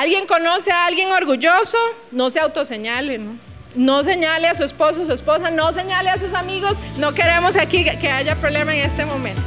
[0.00, 1.76] ¿Alguien conoce a alguien orgulloso?
[2.10, 3.38] No se autoseñale, ¿no?
[3.74, 6.78] No señale a su esposo, su esposa, no señale a sus amigos.
[6.96, 9.42] No queremos aquí que haya problema en este momento.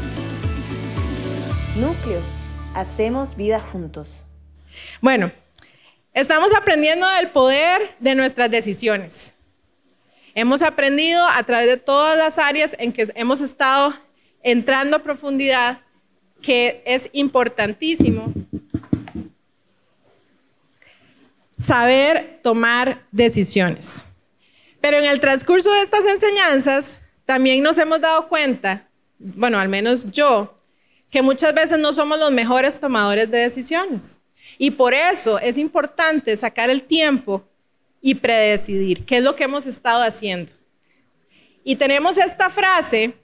[1.78, 2.22] Núcleo.
[2.76, 4.26] Hacemos vida juntos.
[5.02, 5.32] Bueno,
[6.14, 9.34] estamos aprendiendo del poder de nuestras decisiones.
[10.36, 13.92] Hemos aprendido a través de todas las áreas en que hemos estado
[14.44, 15.80] entrando a profundidad
[16.44, 18.32] que es importantísimo
[21.64, 24.08] saber tomar decisiones.
[24.82, 28.86] Pero en el transcurso de estas enseñanzas también nos hemos dado cuenta,
[29.18, 30.58] bueno, al menos yo,
[31.10, 34.20] que muchas veces no somos los mejores tomadores de decisiones.
[34.58, 37.48] Y por eso es importante sacar el tiempo
[38.02, 40.52] y predecidir, qué es lo que hemos estado haciendo.
[41.64, 43.16] Y tenemos esta frase,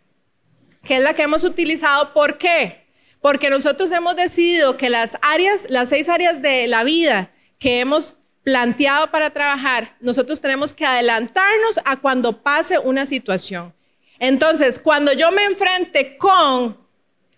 [0.84, 2.86] que es la que hemos utilizado, ¿por qué?
[3.20, 8.16] Porque nosotros hemos decidido que las áreas, las seis áreas de la vida que hemos
[8.44, 13.74] planteado para trabajar, nosotros tenemos que adelantarnos a cuando pase una situación.
[14.20, 16.78] Entonces, cuando yo me enfrente con,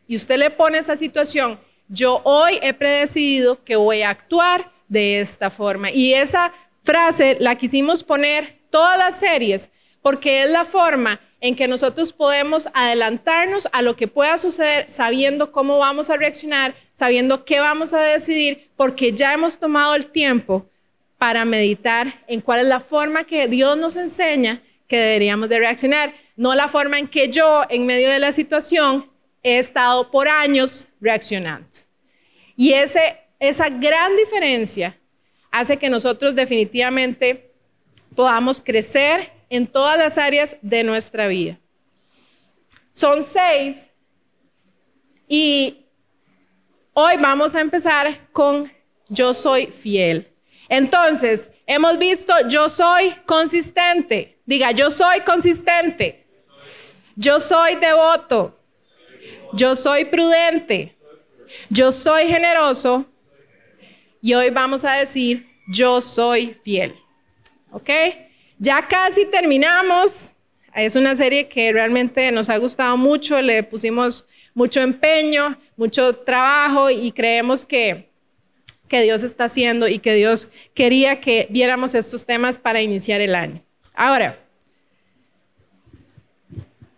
[0.08, 5.20] y usted le pone esa situación, yo hoy he predecidido que voy a actuar de
[5.20, 5.92] esta forma.
[5.92, 6.52] Y esa
[6.84, 9.70] frase la quisimos poner todas las series
[10.02, 15.52] porque es la forma en que nosotros podemos adelantarnos a lo que pueda suceder sabiendo
[15.52, 20.66] cómo vamos a reaccionar, sabiendo qué vamos a decidir, porque ya hemos tomado el tiempo
[21.22, 26.12] para meditar en cuál es la forma que Dios nos enseña que deberíamos de reaccionar,
[26.36, 29.08] no la forma en que yo en medio de la situación
[29.44, 31.68] he estado por años reaccionando.
[32.58, 34.98] Y ese, esa gran diferencia
[35.52, 37.54] hace que nosotros definitivamente
[38.16, 41.60] podamos crecer en todas las áreas de nuestra vida.
[42.92, 43.92] Son seis
[45.28, 45.86] y
[46.94, 48.72] hoy vamos a empezar con
[49.08, 50.31] yo soy fiel.
[50.72, 54.40] Entonces, hemos visto, yo soy consistente.
[54.46, 56.26] Diga, yo soy consistente.
[57.18, 58.58] Yo soy devoto.
[59.52, 60.96] Yo soy prudente.
[61.68, 63.06] Yo soy generoso.
[64.22, 66.96] Y hoy vamos a decir, yo soy fiel.
[67.72, 67.90] ¿Ok?
[68.58, 70.30] Ya casi terminamos.
[70.74, 73.42] Es una serie que realmente nos ha gustado mucho.
[73.42, 78.11] Le pusimos mucho empeño, mucho trabajo y creemos que
[78.92, 83.36] que Dios está haciendo y que Dios quería que viéramos estos temas para iniciar el
[83.36, 83.64] año.
[83.94, 84.38] Ahora,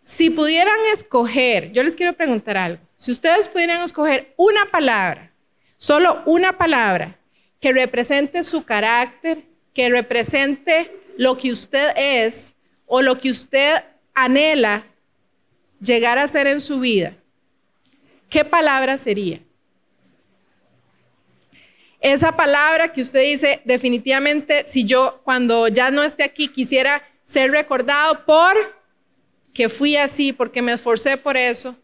[0.01, 5.31] si pudieran escoger, yo les quiero preguntar algo, si ustedes pudieran escoger una palabra,
[5.77, 7.15] solo una palabra,
[7.59, 9.43] que represente su carácter,
[9.75, 12.55] que represente lo que usted es
[12.87, 13.83] o lo que usted
[14.15, 14.83] anhela
[15.79, 17.13] llegar a ser en su vida,
[18.31, 19.41] ¿qué palabra sería?
[22.03, 27.49] Esa palabra que usted dice, definitivamente, si yo cuando ya no esté aquí quisiera ser
[27.49, 28.53] recordado por
[29.53, 31.75] que fui así, porque me esforcé por eso.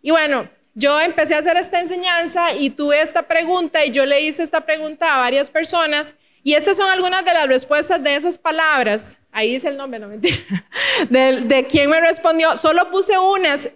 [0.00, 4.22] Y bueno, yo empecé a hacer esta enseñanza y tuve esta pregunta y yo le
[4.22, 8.38] hice esta pregunta a varias personas y estas son algunas de las respuestas de esas
[8.38, 9.18] palabras.
[9.30, 10.36] Ahí dice el nombre, no mentira.
[11.10, 12.56] De, de quién me respondió.
[12.56, 13.68] Solo puse unas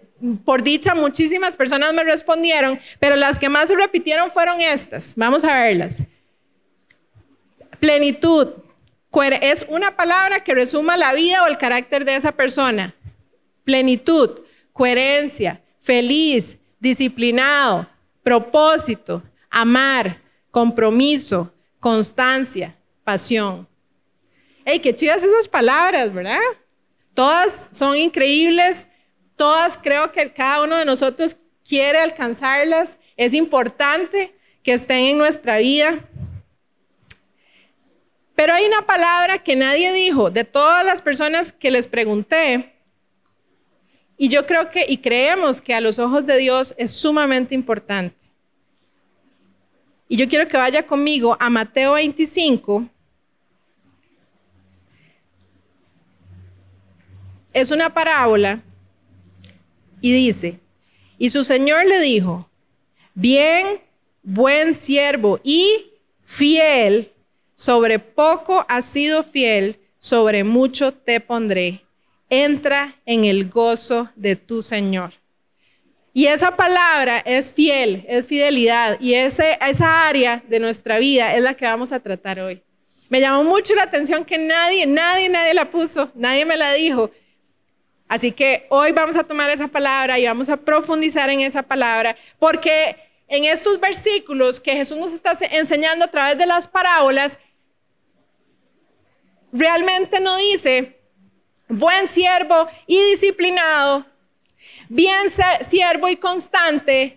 [0.45, 5.15] por dicha, muchísimas personas me respondieron, pero las que más se repitieron fueron estas.
[5.17, 6.03] Vamos a verlas.
[7.79, 8.49] Plenitud.
[9.41, 12.95] Es una palabra que resuma la vida o el carácter de esa persona.
[13.65, 14.31] Plenitud,
[14.73, 17.89] coherencia, feliz, disciplinado,
[18.23, 20.21] propósito, amar,
[20.51, 23.67] compromiso, constancia, pasión.
[24.65, 26.39] ¡Ey, qué chidas esas palabras, ¿verdad?
[27.15, 28.87] Todas son increíbles
[29.41, 31.35] Todas creo que cada uno de nosotros
[31.67, 32.99] quiere alcanzarlas.
[33.17, 35.99] Es importante que estén en nuestra vida.
[38.35, 42.75] Pero hay una palabra que nadie dijo de todas las personas que les pregunté.
[44.19, 48.23] Y yo creo que y creemos que a los ojos de Dios es sumamente importante.
[50.07, 52.87] Y yo quiero que vaya conmigo a Mateo 25.
[57.55, 58.63] Es una parábola
[60.01, 60.61] y dice,
[61.19, 62.49] y su señor le dijo,
[63.15, 63.81] bien,
[64.23, 65.91] buen siervo y
[66.23, 67.13] fiel,
[67.55, 71.83] sobre poco has sido fiel, sobre mucho te pondré.
[72.31, 75.13] Entra en el gozo de tu Señor.
[76.13, 78.99] Y esa palabra es fiel, es fidelidad.
[79.01, 82.63] Y ese, esa área de nuestra vida es la que vamos a tratar hoy.
[83.09, 87.11] Me llamó mucho la atención que nadie, nadie, nadie la puso, nadie me la dijo.
[88.11, 92.17] Así que hoy vamos a tomar esa palabra y vamos a profundizar en esa palabra,
[92.41, 92.97] porque
[93.29, 97.39] en estos versículos que Jesús nos está enseñando a través de las parábolas,
[99.53, 100.99] realmente no dice
[101.69, 104.05] buen siervo y disciplinado,
[104.89, 105.31] bien
[105.65, 107.17] siervo y constante,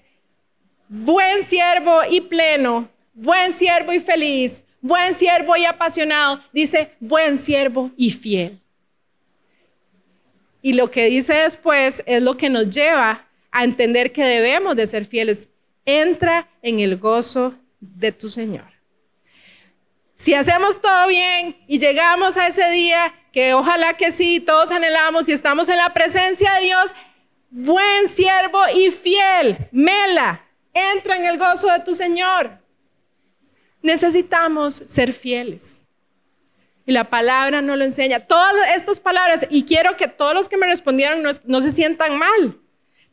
[0.88, 7.90] buen siervo y pleno, buen siervo y feliz, buen siervo y apasionado, dice buen siervo
[7.98, 8.63] y fiel.
[10.64, 14.88] Y lo que dice después es lo que nos lleva a entender que debemos de
[14.88, 15.50] ser fieles.
[15.86, 18.72] Entra en el gozo de tu Señor.
[20.16, 25.28] Si hacemos todo bien y llegamos a ese día, que ojalá que sí, todos anhelamos
[25.28, 26.96] y estamos en la presencia de Dios,
[27.50, 30.42] buen siervo y fiel, Mela,
[30.74, 32.58] entra en el gozo de tu Señor.
[33.82, 35.83] Necesitamos ser fieles.
[36.86, 38.20] Y la palabra no lo enseña.
[38.20, 42.60] Todas estas palabras, y quiero que todos los que me respondieron no, se sientan mal.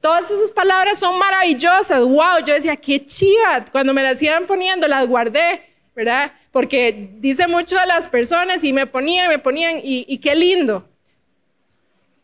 [0.00, 2.05] Todas esas palabras son maravillosas.
[2.05, 3.64] Wow, yo decía, qué chiva.
[3.70, 5.62] Cuando me las iban poniendo, las guardé,
[5.94, 6.32] ¿verdad?
[6.50, 10.88] Porque dice mucho de las personas y me ponían, me ponían, y, y qué lindo.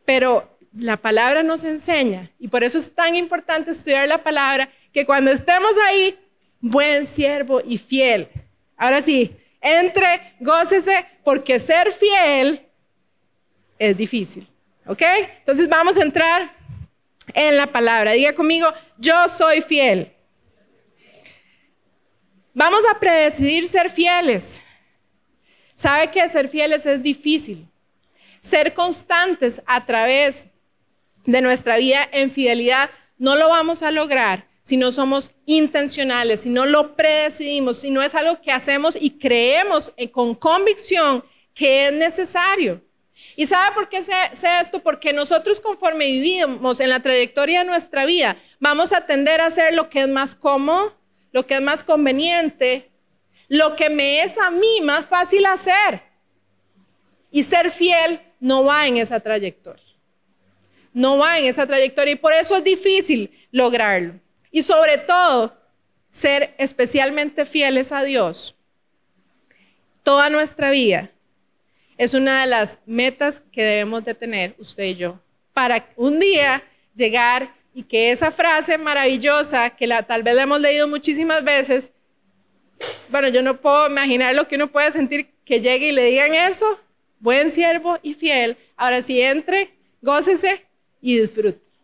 [0.05, 5.07] Pero la palabra nos enseña, y por eso es tan importante estudiar la palabra, que
[5.07, 6.19] cuando estemos ahí,
[6.61, 8.29] buen siervo y fiel.
[8.77, 12.65] Ahora sí, entre, gócese, porque ser fiel
[13.81, 14.47] es difícil.
[14.87, 15.03] ¿Ok?
[15.39, 16.55] Entonces vamos a entrar
[17.35, 18.13] en la palabra.
[18.13, 20.13] Diga conmigo, yo soy fiel.
[22.55, 24.63] Vamos a predecidir ser fieles.
[25.75, 27.69] ¿Sabe que ser fieles es difícil?
[28.39, 30.47] Ser constantes a través
[31.25, 32.89] de nuestra vida en fidelidad
[33.19, 38.03] no lo vamos a lograr si no somos intencionales, si no lo predecidimos, si no
[38.03, 41.25] es algo que hacemos y creemos con convicción
[41.55, 42.83] que es necesario.
[43.37, 44.13] ¿Y sabe por qué sé,
[44.61, 44.81] esto?
[44.83, 49.73] Porque nosotros conforme vivimos en la trayectoria de nuestra vida, vamos a tender a hacer
[49.73, 50.97] lo que es más cómodo,
[51.31, 52.91] lo que es más conveniente,
[53.47, 56.03] lo que me es a mí más fácil hacer.
[57.31, 59.85] Y ser fiel no va en esa trayectoria.
[60.93, 64.26] No va en esa trayectoria y por eso es difícil lograrlo.
[64.57, 65.55] Y sobre todo,
[66.09, 68.55] ser especialmente fieles a Dios
[70.03, 71.11] toda nuestra vida
[71.99, 75.21] es una de las metas que debemos de tener usted y yo
[75.53, 76.63] para un día
[76.95, 81.93] llegar y que esa frase maravillosa que la, tal vez la hemos leído muchísimas veces,
[83.11, 86.33] bueno, yo no puedo imaginar lo que uno puede sentir que llegue y le digan
[86.33, 86.81] eso,
[87.19, 90.65] buen siervo y fiel, ahora sí entre, gócese
[91.03, 91.76] y disfrute.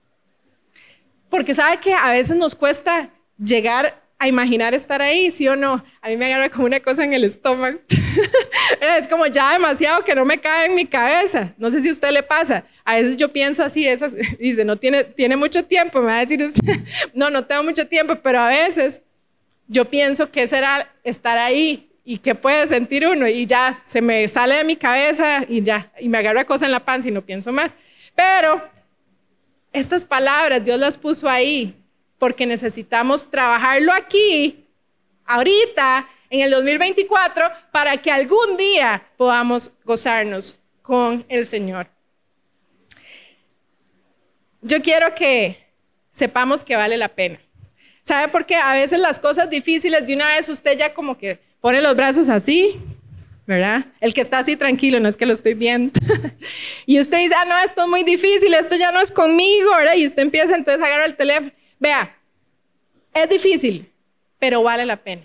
[1.33, 3.09] Porque sabe que a veces nos cuesta
[3.43, 5.83] llegar a imaginar estar ahí, ¿sí o no?
[6.03, 7.79] A mí me agarra como una cosa en el estómago.
[8.99, 11.55] es como ya demasiado que no me cae en mi cabeza.
[11.57, 12.67] No sé si a usted le pasa.
[12.85, 16.21] A veces yo pienso así, esas, dice, no tiene, tiene mucho tiempo, me va a
[16.21, 16.79] decir usted,
[17.15, 19.01] no, no tengo mucho tiempo, pero a veces
[19.69, 24.29] yo pienso que será estar ahí y qué puede sentir uno y ya se me
[24.29, 27.23] sale de mi cabeza y ya, y me agarra cosa en la panza y no
[27.23, 27.73] pienso más.
[28.15, 28.71] Pero
[29.73, 31.75] estas palabras Dios las puso ahí
[32.19, 34.65] porque necesitamos trabajarlo aquí,
[35.27, 41.89] ahorita, en el 2024, para que algún día podamos gozarnos con el Señor.
[44.61, 45.67] Yo quiero que
[46.11, 47.41] sepamos que vale la pena.
[48.03, 48.55] ¿Sabe por qué?
[48.55, 52.29] A veces las cosas difíciles de una vez usted ya como que pone los brazos
[52.29, 52.81] así
[53.47, 53.85] ¿verdad?
[54.01, 55.93] El que está así tranquilo, no es que lo estoy viendo.
[56.87, 59.95] y usted dice, ah, no, esto es muy difícil, esto ya no es conmigo, ¿verdad?
[59.95, 61.51] Y usted empieza entonces a agarrar el teléfono.
[61.79, 62.17] Vea,
[63.15, 63.91] es difícil,
[64.39, 65.23] pero vale la pena.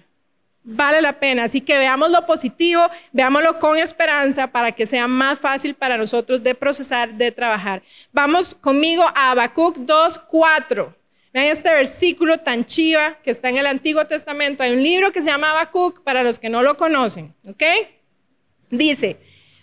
[0.63, 1.45] Vale la pena.
[1.45, 2.81] Así que veamos lo positivo,
[3.13, 7.81] veámoslo con esperanza para que sea más fácil para nosotros de procesar, de trabajar.
[8.12, 10.93] Vamos conmigo a Habacuc 2.4.
[11.33, 14.63] Vean este versículo tan chiva que está en el Antiguo Testamento.
[14.63, 17.63] Hay un libro que se llama Habacuc para los que no lo conocen, ¿ok?
[18.69, 19.19] Dice,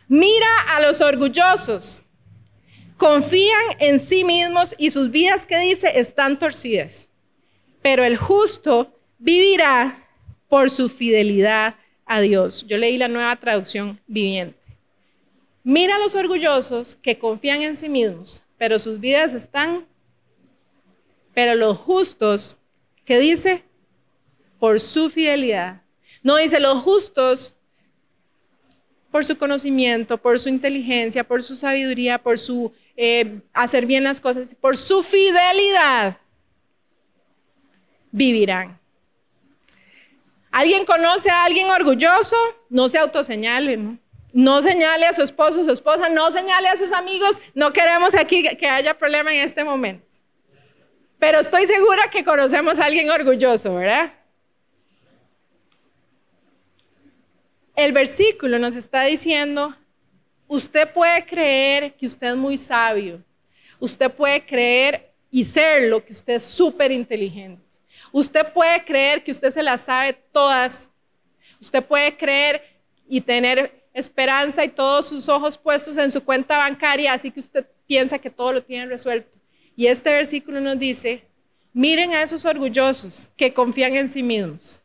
[0.08, 2.04] mira a los orgullosos,
[2.96, 7.10] confían en sí mismos y sus vidas, que dice, están torcidas.
[7.82, 10.08] Pero el justo vivirá
[10.48, 12.66] por su fidelidad a Dios.
[12.66, 14.78] Yo leí la nueva traducción viviente.
[15.62, 19.86] Mira a los orgullosos que confían en sí mismos, pero sus vidas están...
[21.34, 22.58] Pero los justos,
[23.04, 23.64] que dice?
[24.60, 25.82] Por su fidelidad.
[26.22, 27.53] No dice los justos
[29.14, 34.20] por su conocimiento, por su inteligencia, por su sabiduría, por su eh, hacer bien las
[34.20, 36.16] cosas, por su fidelidad,
[38.10, 38.76] vivirán.
[40.50, 42.34] ¿Alguien conoce a alguien orgulloso?
[42.68, 43.96] No se autoseñale, ¿no?
[44.32, 47.38] No señale a su esposo, su esposa, no señale a sus amigos.
[47.54, 50.04] No queremos aquí que haya problema en este momento.
[51.20, 54.12] Pero estoy segura que conocemos a alguien orgulloso, ¿verdad?
[57.76, 59.74] El versículo nos está diciendo,
[60.46, 63.20] usted puede creer que usted es muy sabio,
[63.80, 67.64] usted puede creer y serlo que usted es súper inteligente,
[68.12, 70.90] usted puede creer que usted se las sabe todas,
[71.60, 72.62] usted puede creer
[73.08, 77.66] y tener esperanza y todos sus ojos puestos en su cuenta bancaria, así que usted
[77.88, 79.38] piensa que todo lo tiene resuelto.
[79.74, 81.26] Y este versículo nos dice,
[81.72, 84.82] miren a esos orgullosos que confían en sí mismos,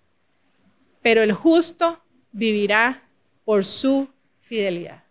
[1.04, 3.02] pero el justo vivirá
[3.46, 4.08] por su
[4.40, 5.04] fidelidad.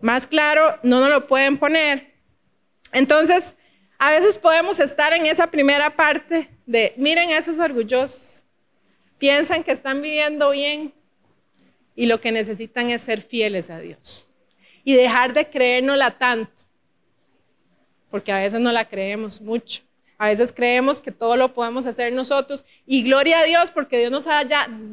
[0.00, 2.12] Más claro, no nos lo pueden poner.
[2.92, 3.54] Entonces,
[3.98, 8.44] a veces podemos estar en esa primera parte de, miren esos orgullosos,
[9.18, 10.92] piensan que están viviendo bien
[11.94, 14.28] y lo que necesitan es ser fieles a Dios
[14.84, 16.62] y dejar de creérnosla tanto,
[18.10, 19.82] porque a veces no la creemos mucho.
[20.18, 24.10] A veces creemos que todo lo podemos hacer nosotros y gloria a Dios porque Dios
[24.10, 24.42] nos ha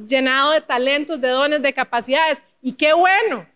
[0.06, 3.48] llenado de talentos, de dones, de capacidades y qué bueno.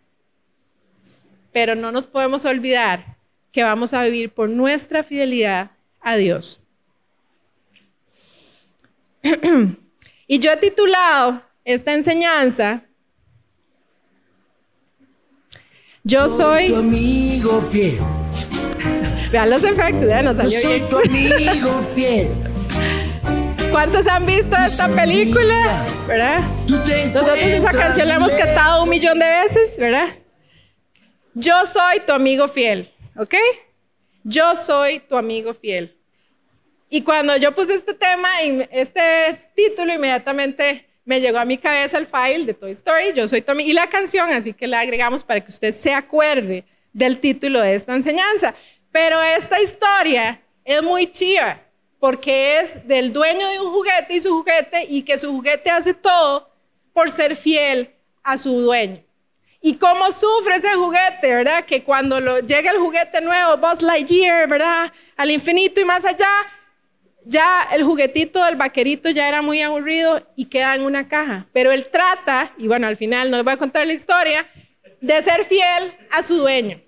[1.52, 3.18] Pero no nos podemos olvidar
[3.52, 6.60] que vamos a vivir por nuestra fidelidad a Dios.
[10.28, 12.86] y yo he titulado esta enseñanza,
[16.06, 16.68] Yo soy...
[16.68, 18.13] Tu amigo fiel.
[19.34, 20.90] Vean los efectos, ya nos salió Yo soy bien.
[20.90, 22.32] tu amigo fiel.
[23.72, 25.88] ¿Cuántos han visto esta película?
[26.06, 26.44] ¿Verdad?
[26.68, 30.06] Tú te Nosotros esa canción la hemos cantado un millón de veces, ¿verdad?
[31.34, 33.34] Yo soy tu amigo fiel, ¿ok?
[34.24, 35.98] Yo soy tu amigo fiel.
[36.92, 39.02] Y cuando yo puse este tema, y este
[39.56, 43.54] título, inmediatamente me llegó a mi cabeza el file de Toy Story, Yo soy tu
[43.54, 47.60] amigo, y la canción, así que la agregamos para que usted se acuerde del título
[47.62, 48.54] de esta enseñanza.
[48.94, 51.60] Pero esta historia es muy chiva,
[52.00, 55.96] porque es del dueño de un juguete y su juguete, y que su juguete hace
[55.96, 56.50] todo
[56.94, 57.92] por ser fiel
[58.24, 59.04] a su dueño.
[59.62, 61.66] Y cómo sufre ese juguete, ¿verdad?
[61.66, 64.94] Que cuando llega el juguete nuevo, Buzz Lightyear, ¿verdad?
[65.18, 66.30] Al infinito y más allá,
[67.26, 71.48] ya el juguetito del vaquerito ya era muy aburrido y queda en una caja.
[71.52, 74.46] Pero él trata, y bueno, al final no les voy a contar la historia,
[75.02, 76.80] de ser fiel a su dueño.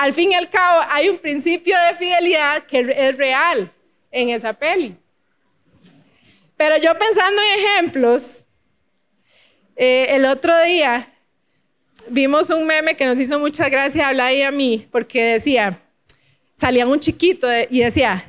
[0.00, 3.70] Al fin y al cabo, hay un principio de fidelidad que es real
[4.10, 4.96] en esa peli.
[6.56, 8.44] Pero yo pensando en ejemplos,
[9.76, 11.06] eh, el otro día
[12.08, 15.78] vimos un meme que nos hizo mucha gracia a Blay y a mí, porque decía,
[16.54, 18.24] salía un chiquito y decía,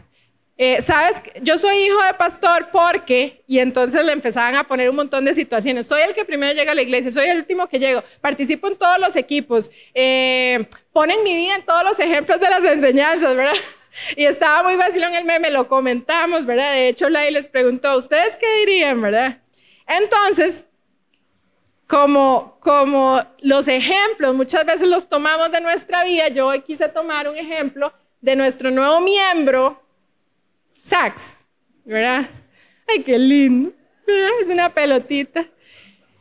[0.58, 4.98] eh, sabes, yo soy hijo de pastor porque, y entonces le empezaban a poner un
[4.98, 5.88] montón de situaciones.
[5.88, 8.76] Soy el que primero llega a la iglesia, soy el último que llego, participo en
[8.76, 13.54] todos los equipos, eh, ponen mi vida en todos los ejemplos de las enseñanzas, ¿verdad?
[14.16, 16.72] Y estaba muy vacilón el meme, lo comentamos, ¿verdad?
[16.76, 19.42] De hecho, Lai les preguntó, ¿ustedes qué dirían, verdad?
[19.86, 20.68] Entonces,
[21.88, 27.28] como, como los ejemplos muchas veces los tomamos de nuestra vida, yo hoy quise tomar
[27.28, 29.84] un ejemplo de nuestro nuevo miembro,
[30.82, 31.44] Sax,
[31.84, 32.26] ¿verdad?
[32.88, 33.74] Ay, qué lindo,
[34.42, 35.46] es una pelotita.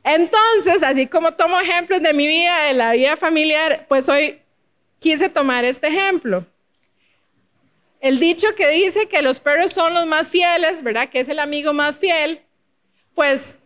[0.02, 4.40] Entonces, así como tomo ejemplos de mi vida, de la vida familiar, pues hoy
[5.00, 6.46] quise tomar este ejemplo.
[8.00, 11.08] El dicho que dice que los perros son los más fieles, ¿verdad?
[11.08, 12.40] Que es el amigo más fiel,
[13.14, 13.56] pues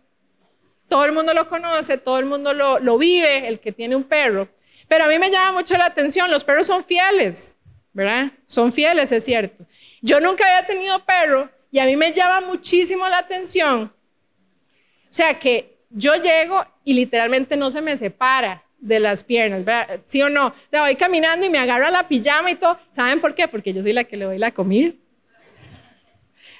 [0.89, 4.49] todo el mundo lo conoce, todo el mundo lo, vive, el que tiene un perro.
[4.87, 7.55] Pero a mí me llama mucho la atención, los perros son fieles,
[7.93, 8.31] ¿verdad?
[8.45, 9.65] Son fieles, es cierto.
[10.01, 13.93] Yo nunca había tenido perro y a mí me llama muchísimo la atención.
[15.09, 19.99] O sea que yo llego y literalmente no se me separa de las piernas, ¿verdad?
[20.03, 20.47] ¿Sí o no?
[20.47, 22.79] O sea, voy caminando y me agarro a la pijama y todo.
[22.91, 23.47] ¿Saben por qué?
[23.47, 24.91] Porque yo soy la que le doy la comida.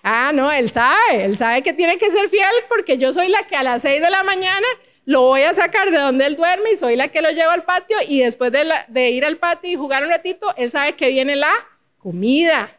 [0.01, 3.43] Ah, no, él sabe, él sabe que tiene que ser fiel porque yo soy la
[3.47, 4.67] que a las 6 de la mañana
[5.05, 7.63] lo voy a sacar de donde él duerme y soy la que lo llevo al
[7.63, 11.09] patio y después de, de ir al patio y jugar un ratito, él sabe que
[11.09, 11.51] viene la
[11.97, 12.69] comida.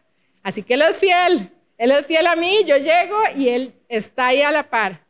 [0.42, 4.28] Así que él es fiel, él es fiel a mí, yo llego y él está
[4.28, 5.05] ahí a la par.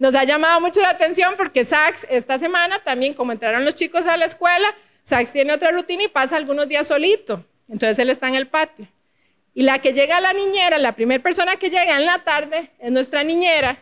[0.00, 4.06] Nos ha llamado mucho la atención porque Sax esta semana también, como entraron los chicos
[4.06, 7.44] a la escuela, Sax tiene otra rutina y pasa algunos días solito.
[7.68, 8.88] Entonces él está en el patio.
[9.52, 12.70] Y la que llega a la niñera, la primera persona que llega en la tarde
[12.78, 13.76] es nuestra niñera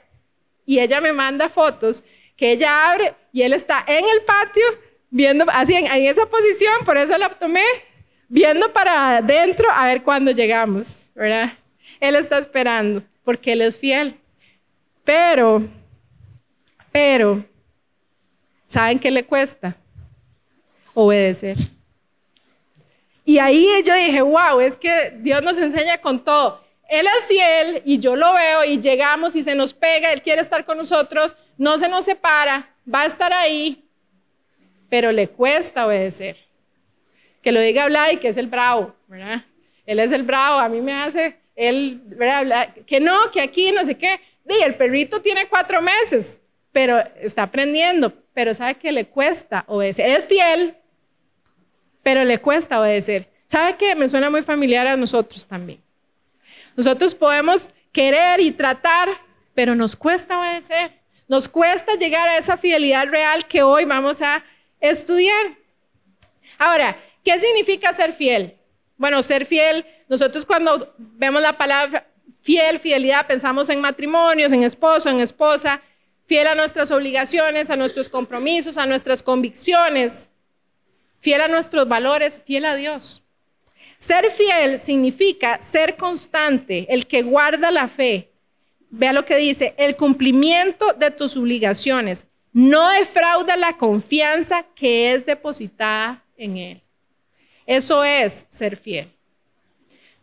[0.67, 2.03] y ella me manda fotos
[2.37, 4.65] que ella abre y él está en el patio
[5.11, 7.65] viendo, así en, esa posición, por eso la tomé,
[8.27, 11.53] viendo para adentro a ver cuándo llegamos, ¿verdad?
[12.01, 14.19] Él está esperando porque él es fiel.
[15.05, 15.63] Pero,
[17.01, 17.45] pero,
[18.67, 19.77] ¿saben qué le cuesta?
[20.95, 21.57] Obedecer.
[23.25, 26.61] Y ahí yo dije, wow, es que Dios nos enseña con todo.
[26.89, 30.43] Él es fiel y yo lo veo y llegamos y se nos pega, Él quiere
[30.43, 33.89] estar con nosotros, no se nos separa, va a estar ahí,
[34.91, 36.37] pero le cuesta obedecer.
[37.41, 39.41] Que lo diga y que es el bravo, ¿verdad?
[39.87, 42.75] Él es el bravo, a mí me hace, él, ¿verdad?
[42.85, 44.21] Que no, que aquí, no sé qué.
[44.49, 46.41] Y el perrito tiene cuatro meses,
[46.73, 50.09] pero está aprendiendo, pero sabe que le cuesta obedecer.
[50.09, 50.77] Es fiel,
[52.03, 53.29] pero le cuesta obedecer.
[53.47, 53.95] ¿Sabe qué?
[53.95, 55.83] Me suena muy familiar a nosotros también.
[56.77, 59.09] Nosotros podemos querer y tratar,
[59.55, 60.93] pero nos cuesta obedecer.
[61.27, 64.45] Nos cuesta llegar a esa fidelidad real que hoy vamos a
[64.81, 65.57] estudiar.
[66.59, 68.57] Ahora, ¿qué significa ser fiel?
[68.97, 72.07] Bueno, ser fiel, nosotros cuando vemos la palabra
[72.43, 75.83] fiel, fidelidad, pensamos en matrimonios, en esposo, en esposa,
[76.29, 80.29] fiel a nuestras obligaciones, a nuestros compromisos, a nuestras convicciones,
[81.21, 83.23] fiel a nuestros valores, fiel a Dios.
[83.97, 88.31] Ser fiel significa ser constante, el que guarda la fe.
[88.91, 95.25] Vea lo que dice, el cumplimiento de tus obligaciones no defrauda la confianza que es
[95.25, 96.83] depositada en Él.
[97.67, 99.11] Eso es ser fiel.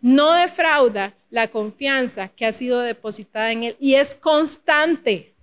[0.01, 5.34] No defrauda la confianza que ha sido depositada en Él y es constante.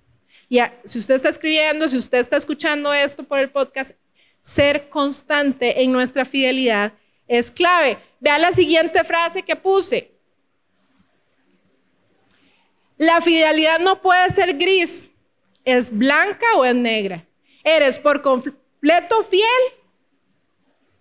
[0.52, 3.92] Y si usted está escribiendo, si usted está escuchando esto por el podcast,
[4.38, 6.92] ser constante en nuestra fidelidad
[7.26, 7.96] es clave.
[8.20, 10.10] Vea la siguiente frase que puse.
[12.98, 15.12] La fidelidad no puede ser gris,
[15.64, 17.26] es blanca o es negra.
[17.64, 19.62] ¿Eres por completo fiel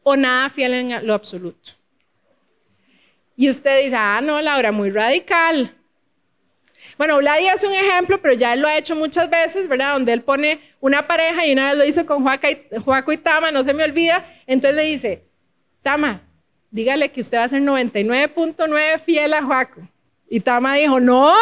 [0.04, 1.72] o nada fiel en lo absoluto?
[3.36, 5.76] Y usted dice, ah, no, Laura, muy radical.
[7.02, 9.94] Bueno, Vladi es un ejemplo, pero ya él lo ha hecho muchas veces, ¿verdad?
[9.94, 13.64] Donde él pone una pareja y una vez lo hizo con Juaco y Tama, no
[13.64, 14.24] se me olvida.
[14.46, 15.28] Entonces le dice,
[15.82, 16.22] Tama,
[16.70, 19.82] dígale que usted va a ser 99.9 fiel a Juaco.
[20.30, 21.34] Y Tama dijo, no,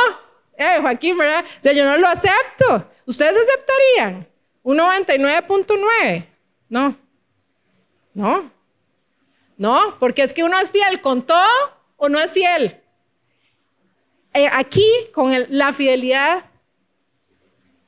[0.57, 1.43] eh, Joaquín, ¿verdad?
[1.43, 2.89] O sea, yo no lo acepto.
[3.05, 4.29] ¿Ustedes aceptarían
[4.63, 6.25] un 99.9?
[6.69, 6.95] No.
[8.13, 8.49] No.
[9.57, 11.49] No, porque es que uno es fiel con todo
[11.97, 12.78] o no es fiel.
[14.33, 16.45] Eh, aquí, con la fidelidad,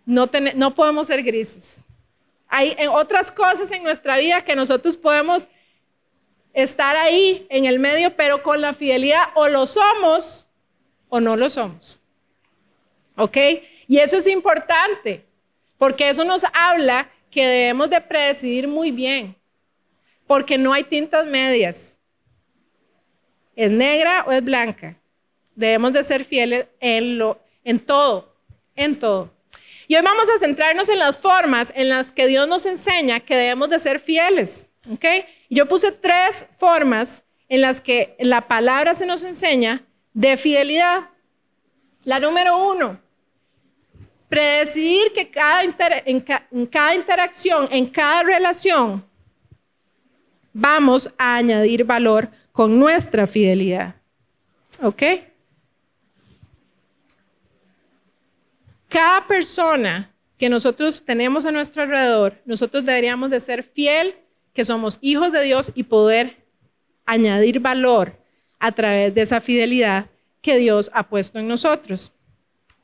[0.05, 0.27] no,
[0.75, 1.85] podemos ser grises.
[2.47, 5.47] Hay otras cosas en nuestra vida que nosotros podemos
[6.53, 10.49] estar ahí en el medio, pero con la fidelidad o lo somos
[11.07, 12.01] o no lo somos.
[13.15, 13.37] ¿Ok?
[13.87, 15.25] Y eso es importante,
[15.77, 19.35] porque eso nos habla que debemos de predecidir muy bien,
[20.27, 21.99] porque no hay tintas medias.
[23.55, 25.00] ¿Es negra o es blanca?
[25.55, 28.35] Debemos de ser fieles en, lo, en todo,
[28.75, 29.31] en todo.
[29.87, 33.35] Y hoy vamos a centrarnos en las formas en las que Dios nos enseña que
[33.35, 34.67] debemos de ser fieles.
[34.89, 35.05] ¿ok?
[35.49, 39.83] Yo puse tres formas en las que la palabra se nos enseña
[40.13, 41.09] de fidelidad.
[42.03, 42.99] La número uno,
[44.29, 49.05] predecir que cada en, en cada interacción, en cada relación,
[50.53, 53.95] vamos a añadir valor con nuestra fidelidad.
[54.81, 55.03] ¿Ok?
[58.91, 64.13] Cada persona que nosotros tenemos a nuestro alrededor, nosotros deberíamos de ser fiel
[64.53, 66.45] que somos hijos de Dios y poder
[67.05, 68.21] añadir valor
[68.59, 70.07] a través de esa fidelidad
[70.41, 72.11] que Dios ha puesto en nosotros.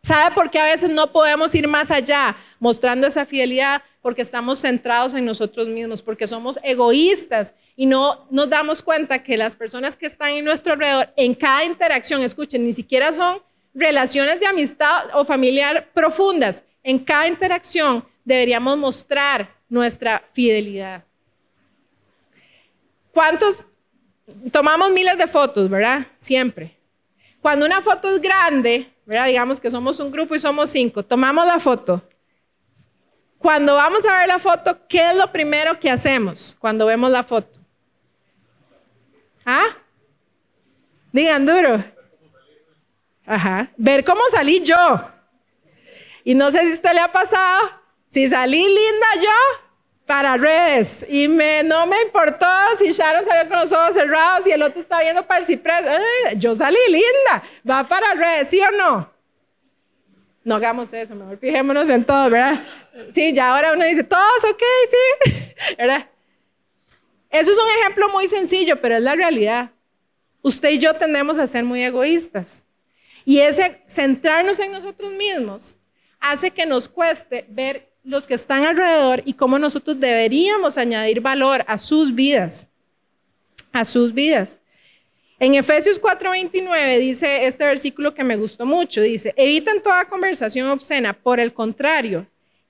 [0.02, 3.82] ¿Sabe por qué a veces no podemos ir más allá mostrando esa fidelidad?
[4.02, 9.36] Porque estamos centrados en nosotros mismos, porque somos egoístas y no nos damos cuenta que
[9.36, 13.41] las personas que están en nuestro alrededor, en cada interacción, escuchen, ni siquiera son
[13.78, 16.63] relaciones de amistad o familiar profundas.
[16.84, 21.06] En cada interacción deberíamos mostrar nuestra fidelidad.
[23.12, 23.68] ¿Cuántos?
[24.52, 26.06] Tomamos miles de fotos, ¿verdad?
[26.18, 26.76] Siempre.
[27.42, 29.28] Cuando una foto es grande, ¿verdad?
[29.28, 32.02] Digamos que somos un grupo y somos cinco, tomamos la foto.
[33.38, 37.24] Cuando vamos a ver la foto, ¿qué es lo primero que hacemos cuando vemos la
[37.24, 37.60] foto?
[39.46, 39.68] ¿Ah?
[41.12, 41.97] Digan duro.
[43.28, 43.70] Ajá.
[43.76, 44.76] Ver cómo salí yo.
[46.24, 47.70] Y no sé si usted le ha pasado,
[48.08, 49.66] si salí linda yo
[50.06, 52.48] para redes y me, no me importó
[52.80, 55.82] si Sharon salió con los ojos cerrados y el otro está viendo para el ciprés.
[55.82, 59.13] Eh, yo salí linda, va para redes, ¿sí o no?
[60.44, 62.63] No hagamos eso, mejor fijémonos en todo, ¿verdad?
[63.12, 65.32] Sí, ya ahora uno dice, todos, ok, sí,
[65.78, 66.10] ¿verdad?
[67.30, 69.72] Eso es un ejemplo muy sencillo, pero es la realidad.
[70.42, 72.63] Usted y yo tendemos a ser muy egoístas.
[73.28, 75.80] Y ese centrarnos en nosotros mismos
[76.18, 81.62] hace que nos cueste ver los que están alrededor y cómo nosotros deberíamos añadir valor
[81.68, 82.68] a sus vidas,
[83.74, 84.62] a sus vidas.
[85.40, 91.12] En Efesios 4:29 dice este versículo que me gustó mucho, dice, evitan toda conversación obscena,
[91.12, 92.26] por el contrario,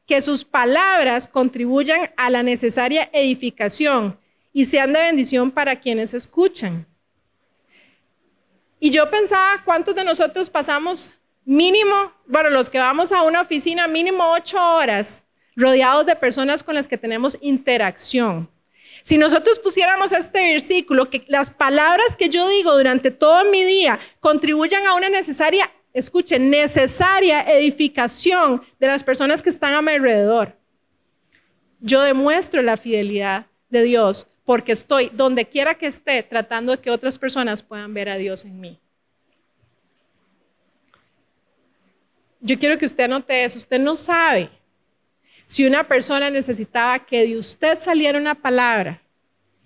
[0.08, 4.20] que sus palabras contribuyan a la necesaria edificación
[4.54, 6.88] y sean de bendición para quienes escuchan.
[8.80, 11.96] Y yo pensaba cuántos de nosotros pasamos mínimo,
[12.28, 15.24] bueno, los que vamos a una oficina, mínimo ocho horas
[15.56, 18.50] rodeados de personas con las que tenemos interacción.
[19.02, 23.98] Si nosotros pusiéramos este versículo, que las palabras que yo digo durante todo mi día
[24.20, 30.56] contribuyan a una necesaria, escuchen, necesaria edificación de las personas que están a mi alrededor,
[31.80, 36.90] yo demuestro la fidelidad de Dios porque estoy donde quiera que esté tratando de que
[36.90, 38.80] otras personas puedan ver a Dios en mí.
[42.40, 43.58] Yo quiero que usted note eso.
[43.58, 44.50] Usted no sabe
[45.44, 49.02] si una persona necesitaba que de usted saliera una palabra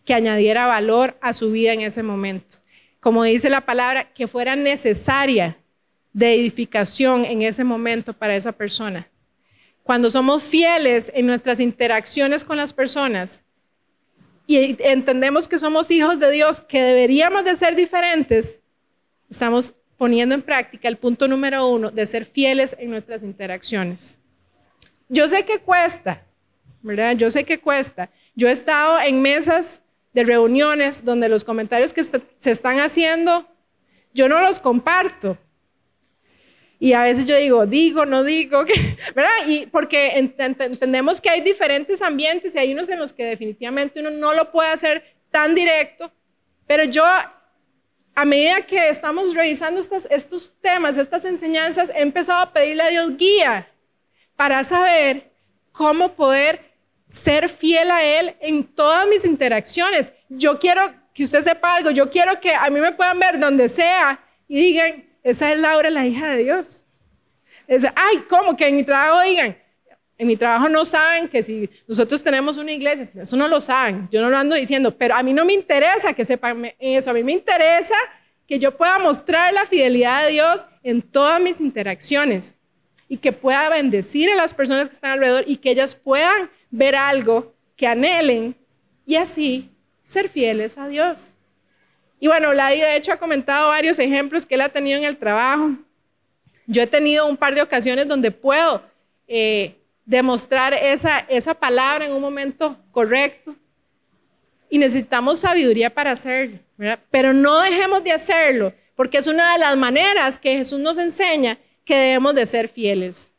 [0.03, 2.55] que añadiera valor a su vida en ese momento.
[2.99, 5.57] Como dice la palabra, que fuera necesaria
[6.11, 9.07] de edificación en ese momento para esa persona.
[9.83, 13.43] Cuando somos fieles en nuestras interacciones con las personas
[14.47, 18.58] y entendemos que somos hijos de Dios, que deberíamos de ser diferentes,
[19.30, 24.19] estamos poniendo en práctica el punto número uno de ser fieles en nuestras interacciones.
[25.10, 26.23] Yo sé que cuesta,
[26.82, 27.15] ¿verdad?
[27.15, 28.10] Yo sé que cuesta.
[28.36, 29.82] Yo he estado en mesas
[30.13, 33.45] de reuniones donde los comentarios que se están haciendo,
[34.13, 35.38] yo no los comparto.
[36.83, 38.65] Y a veces yo digo, digo, no digo,
[39.15, 39.29] ¿verdad?
[39.47, 44.09] Y porque entendemos que hay diferentes ambientes y hay unos en los que definitivamente uno
[44.09, 46.11] no lo puede hacer tan directo,
[46.65, 47.03] pero yo
[48.15, 53.15] a medida que estamos revisando estos, temas, estas enseñanzas, he empezado a pedirle a Dios
[53.15, 53.67] guía
[54.35, 55.31] para saber
[55.71, 56.73] cómo poder
[57.05, 60.13] ser fiel a Él en todas mis interacciones.
[60.29, 60.81] Yo quiero
[61.13, 64.59] que usted sepa algo, yo quiero que a mí me puedan ver donde sea y
[64.59, 66.86] digan, esa es Laura, la hija de Dios.
[67.67, 68.55] Es, ay, ¿cómo?
[68.55, 69.57] Que en mi trabajo digan,
[70.17, 74.07] en mi trabajo no saben que si nosotros tenemos una iglesia, eso no lo saben,
[74.12, 77.13] yo no lo ando diciendo, pero a mí no me interesa que sepan eso, a
[77.13, 77.95] mí me interesa
[78.47, 82.57] que yo pueda mostrar la fidelidad de Dios en todas mis interacciones
[83.07, 86.95] y que pueda bendecir a las personas que están alrededor y que ellas puedan ver
[86.95, 88.55] algo que anhelen
[89.05, 89.71] y así
[90.03, 91.36] ser fieles a Dios.
[92.23, 95.17] Y bueno, Ladi de hecho ha comentado varios ejemplos que él ha tenido en el
[95.17, 95.71] trabajo.
[96.67, 98.84] Yo he tenido un par de ocasiones donde puedo
[99.27, 103.55] eh, demostrar esa, esa palabra en un momento correcto.
[104.69, 106.60] Y necesitamos sabiduría para hacerlo,
[107.10, 111.57] pero no dejemos de hacerlo, porque es una de las maneras que Jesús nos enseña
[111.84, 113.34] que debemos de ser fieles.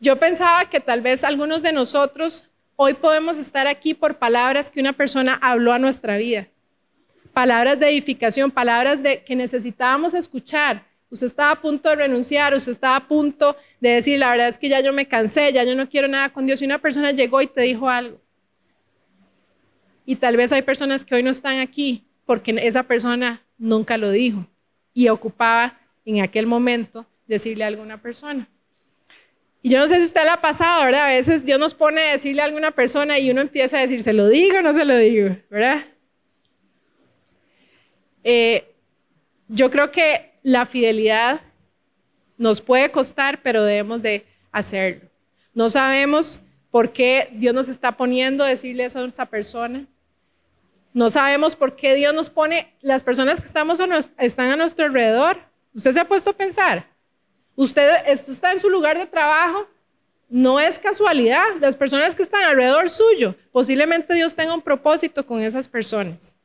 [0.00, 2.48] Yo pensaba que tal vez algunos de nosotros
[2.82, 6.48] hoy podemos estar aquí por palabras que una persona habló a nuestra vida.
[7.32, 10.84] Palabras de edificación, palabras de que necesitábamos escuchar.
[11.08, 14.58] Usted estaba a punto de renunciar, usted estaba a punto de decir, la verdad es
[14.58, 16.60] que ya yo me cansé, ya yo no quiero nada con Dios.
[16.60, 18.20] Y una persona llegó y te dijo algo.
[20.04, 24.10] Y tal vez hay personas que hoy no están aquí porque esa persona nunca lo
[24.10, 24.44] dijo
[24.92, 28.48] y ocupaba en aquel momento decirle a alguna persona.
[29.62, 31.04] Y yo no sé si usted la ha pasado, ¿verdad?
[31.04, 34.02] A veces Dios nos pone a decirle a alguna persona y uno empieza a decir,
[34.02, 35.36] ¿se lo digo o no se lo digo?
[35.48, 35.84] ¿Verdad?
[38.24, 38.74] Eh,
[39.46, 41.40] yo creo que la fidelidad
[42.38, 45.08] nos puede costar, pero debemos de hacerlo.
[45.54, 49.86] No sabemos por qué Dios nos está poniendo a decirle eso a esa persona.
[50.92, 53.80] No sabemos por qué Dios nos pone las personas que estamos
[54.18, 55.38] están a nuestro alrededor.
[55.72, 56.91] ¿Usted se ha puesto a pensar?
[57.56, 59.68] Usted esto está en su lugar de trabajo,
[60.28, 61.44] no es casualidad.
[61.60, 66.36] Las personas que están alrededor suyo, posiblemente Dios tenga un propósito con esas personas.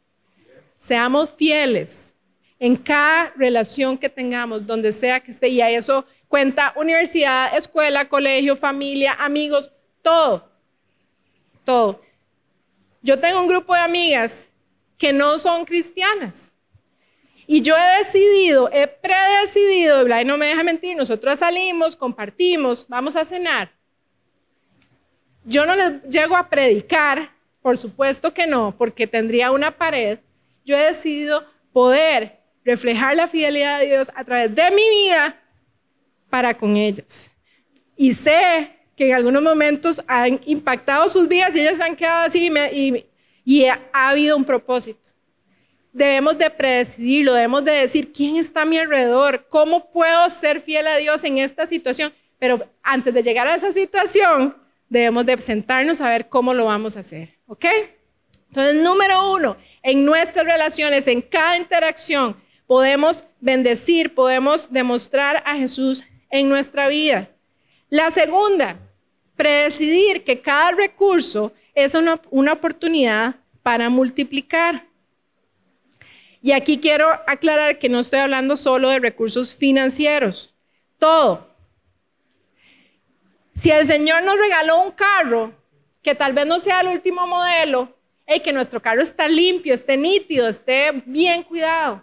[0.76, 2.14] Seamos fieles
[2.60, 5.48] en cada relación que tengamos, donde sea que esté.
[5.48, 10.52] Y a eso cuenta universidad, escuela, colegio, familia, amigos, todo.
[11.64, 12.02] Todo.
[13.02, 14.50] Yo tengo un grupo de amigas
[14.98, 16.54] que no son cristianas.
[17.50, 23.16] Y yo he decidido, he predecidido, y no me deja mentir, nosotros salimos, compartimos, vamos
[23.16, 23.72] a cenar.
[25.46, 27.32] Yo no les llego a predicar,
[27.62, 30.20] por supuesto que no, porque tendría una pared.
[30.66, 35.42] Yo he decidido poder reflejar la fidelidad de Dios a través de mi vida
[36.30, 37.32] para con ellas.
[37.96, 42.52] Y sé que en algunos momentos han impactado sus vidas y ellas han quedado así
[43.46, 45.17] y ha habido un propósito
[45.98, 50.86] debemos de predecidirlo, debemos de decir quién está a mi alrededor, cómo puedo ser fiel
[50.86, 52.14] a Dios en esta situación.
[52.38, 54.56] Pero antes de llegar a esa situación,
[54.88, 57.66] debemos de sentarnos a ver cómo lo vamos a hacer, ¿ok?
[58.50, 66.06] Entonces, número uno, en nuestras relaciones, en cada interacción, podemos bendecir, podemos demostrar a Jesús
[66.30, 67.28] en nuestra vida.
[67.90, 68.78] La segunda,
[69.36, 74.86] predecidir que cada recurso es una, una oportunidad para multiplicar.
[76.48, 80.56] Y aquí quiero aclarar que no estoy hablando solo de recursos financieros,
[80.98, 81.46] todo.
[83.54, 85.54] Si el Señor nos regaló un carro,
[86.02, 87.94] que tal vez no sea el último modelo,
[88.34, 92.02] y que nuestro carro está limpio, esté nítido, esté bien cuidado.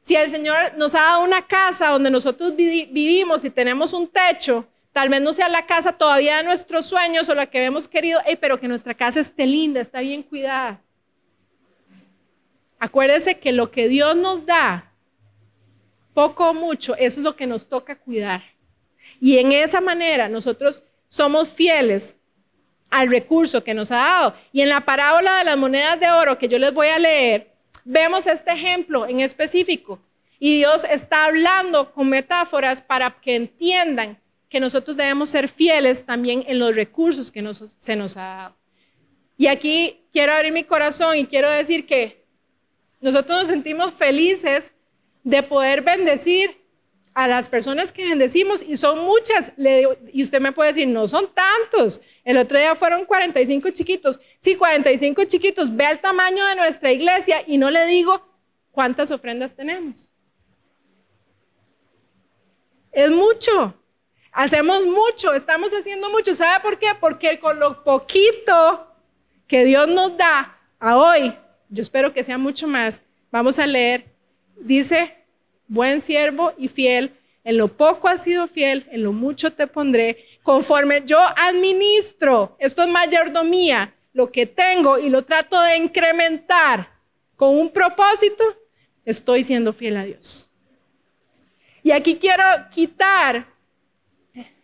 [0.00, 4.66] Si el Señor nos ha dado una casa donde nosotros vivimos y tenemos un techo,
[4.94, 8.20] tal vez no sea la casa todavía de nuestros sueños o la que hemos querido,
[8.40, 10.80] pero que nuestra casa esté linda, está bien cuidada.
[12.86, 14.92] Acuérdese que lo que Dios nos da,
[16.14, 18.44] poco o mucho, es lo que nos toca cuidar.
[19.20, 22.18] Y en esa manera nosotros somos fieles
[22.88, 24.34] al recurso que nos ha dado.
[24.52, 27.52] Y en la parábola de las monedas de oro que yo les voy a leer,
[27.84, 30.00] vemos este ejemplo en específico.
[30.38, 34.16] Y Dios está hablando con metáforas para que entiendan
[34.48, 38.56] que nosotros debemos ser fieles también en los recursos que se nos ha dado.
[39.36, 42.25] Y aquí quiero abrir mi corazón y quiero decir que
[43.06, 44.72] nosotros nos sentimos felices
[45.22, 46.60] de poder bendecir
[47.14, 49.52] a las personas que bendecimos y son muchas.
[50.12, 52.00] y usted me puede decir, no son tantos.
[52.24, 54.18] El otro día fueron 45 chiquitos.
[54.40, 55.76] Sí, 45 chiquitos.
[55.76, 58.20] Ve el tamaño de nuestra iglesia y no le digo
[58.72, 60.10] cuántas ofrendas tenemos.
[62.90, 63.80] Es mucho.
[64.32, 66.34] Hacemos mucho, estamos haciendo mucho.
[66.34, 66.88] ¿Sabe por qué?
[67.00, 68.96] Porque con lo poquito
[69.46, 71.32] que Dios nos da a hoy,
[71.68, 73.02] yo espero que sea mucho más.
[73.30, 74.04] Vamos a leer.
[74.58, 75.14] Dice,
[75.68, 77.12] buen siervo y fiel,
[77.44, 80.18] en lo poco has sido fiel, en lo mucho te pondré.
[80.42, 86.88] Conforme yo administro, esto es mayordomía, lo que tengo y lo trato de incrementar
[87.36, 88.42] con un propósito,
[89.04, 90.50] estoy siendo fiel a Dios.
[91.82, 93.46] Y aquí quiero quitar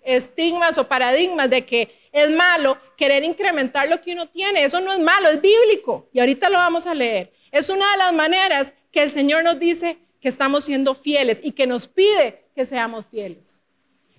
[0.05, 4.65] estigmas o paradigmas de que es malo querer incrementar lo que uno tiene.
[4.65, 6.09] Eso no es malo, es bíblico.
[6.13, 7.33] Y ahorita lo vamos a leer.
[7.51, 11.53] Es una de las maneras que el Señor nos dice que estamos siendo fieles y
[11.53, 13.65] que nos pide que seamos fieles.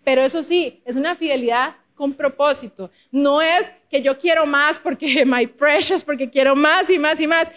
[0.04, 2.92] Pero eso sí, es una fidelidad con propósito.
[3.12, 7.28] No es que yo quiero más porque my precious, porque quiero más y más y
[7.28, 7.52] más.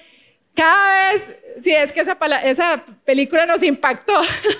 [0.56, 4.18] Cada vez, sí, es que esa, esa película nos impactó,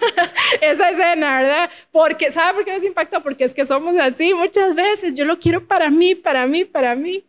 [0.60, 1.70] esa escena, ¿verdad?
[1.90, 3.22] Porque, ¿sabe por qué nos impactó?
[3.22, 5.14] Porque es que somos así muchas veces.
[5.14, 7.24] Yo lo quiero para mí, para mí, para mí.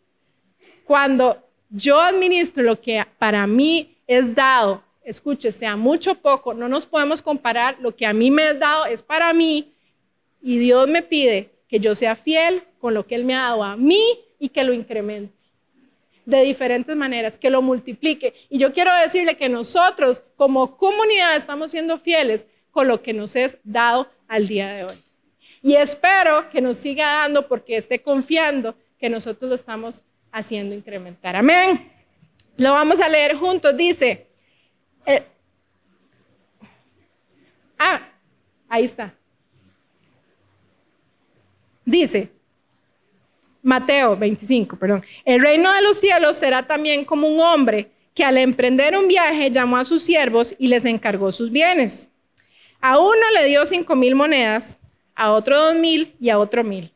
[0.84, 6.68] Cuando yo administro lo que para mí es dado, escuche, sea mucho o poco, no
[6.68, 7.78] nos podemos comparar.
[7.80, 9.74] Lo que a mí me es dado es para mí
[10.42, 13.64] y Dios me pide que yo sea fiel con lo que Él me ha dado
[13.64, 14.04] a mí
[14.40, 15.37] y que lo incremente
[16.28, 18.34] de diferentes maneras, que lo multiplique.
[18.50, 23.38] Y yo quiero decirle que nosotros como comunidad estamos siendo fieles con lo que nos
[23.38, 24.96] es dado al día de hoy.
[25.64, 31.38] Y espero que nos siga dando porque esté confiando que nosotros lo estamos haciendo incrementar.
[31.38, 31.90] Amén.
[32.58, 33.78] Lo vamos a leer juntos.
[33.78, 34.28] Dice,
[35.06, 35.24] eh,
[37.80, 38.02] ah,
[38.68, 39.16] ahí está.
[41.86, 42.30] Dice,
[43.68, 45.04] Mateo 25, perdón.
[45.26, 49.52] El reino de los cielos será también como un hombre que al emprender un viaje
[49.52, 52.12] llamó a sus siervos y les encargó sus bienes.
[52.80, 54.80] A uno le dio cinco mil monedas,
[55.16, 56.94] a otro dos mil y a otro mil.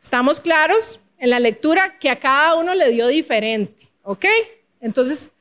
[0.00, 3.88] ¿Estamos claros en la lectura que a cada uno le dio diferente?
[4.02, 4.24] ¿Ok?
[4.80, 5.32] Entonces,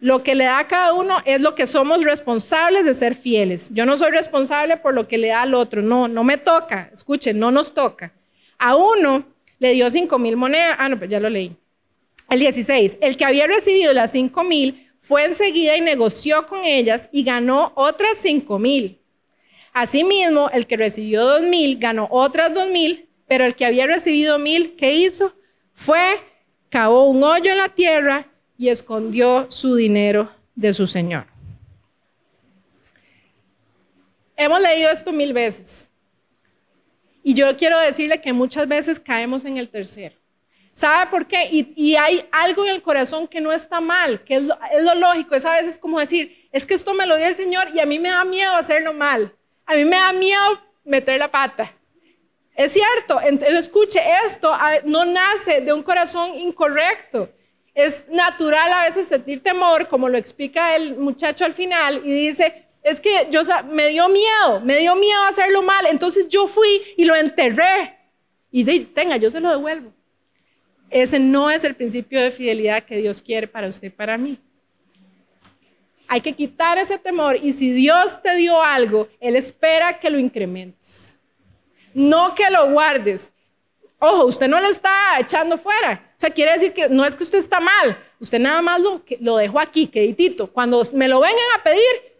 [0.00, 3.70] lo que le da a cada uno es lo que somos responsables de ser fieles.
[3.72, 5.80] Yo no soy responsable por lo que le da al otro.
[5.80, 6.90] No, no me toca.
[6.92, 8.12] Escuchen, no nos toca.
[8.58, 10.76] A uno le dio cinco mil monedas.
[10.78, 11.56] Ah, no, pues ya lo leí.
[12.28, 17.08] El 16, el que había recibido las cinco mil fue enseguida y negoció con ellas
[17.12, 19.00] y ganó otras cinco mil.
[19.72, 24.38] Asimismo, el que recibió dos mil ganó otras dos mil, pero el que había recibido
[24.38, 25.32] mil, ¿qué hizo?
[25.72, 26.00] Fue,
[26.70, 28.26] cavó un hoyo en la tierra
[28.58, 31.26] y escondió su dinero de su señor.
[34.36, 35.90] Hemos leído esto mil veces.
[37.28, 40.14] Y yo quiero decirle que muchas veces caemos en el tercero.
[40.72, 41.48] ¿Sabe por qué?
[41.50, 45.34] Y, hay algo en el corazón que no está mal, que es lo, lógico.
[45.34, 47.84] Es a veces como decir, es que esto me lo dio el Señor y a
[47.84, 49.36] mí me da miedo hacerlo mal.
[49.64, 50.40] A mí me da miedo
[50.84, 51.74] meter la pata.
[52.54, 57.28] Es cierto, entonces escuche, esto no nace de un corazón incorrecto.
[57.74, 62.65] Es natural a veces sentir temor, como lo explica el muchacho al final, y dice,
[62.86, 63.40] es que yo
[63.72, 67.98] me dio miedo, me dio miedo hacerlo mal, entonces yo fui y lo enterré.
[68.52, 69.92] Y de, tenga, yo se lo devuelvo.
[70.88, 74.38] ese no es el principio de fidelidad que Dios quiere para usted y para mí.
[76.06, 80.20] Hay que quitar ese temor y si Dios te dio algo, Él espera que lo
[80.20, 81.18] incrementes,
[81.92, 83.32] no que lo guardes.
[83.98, 86.12] Ojo, usted no lo está echando fuera.
[86.14, 89.02] O sea, quiere decir que no es que usted está mal, usted nada más lo,
[89.18, 90.46] lo dejó aquí, queditito.
[90.52, 92.15] Cuando me lo vengan a pedir,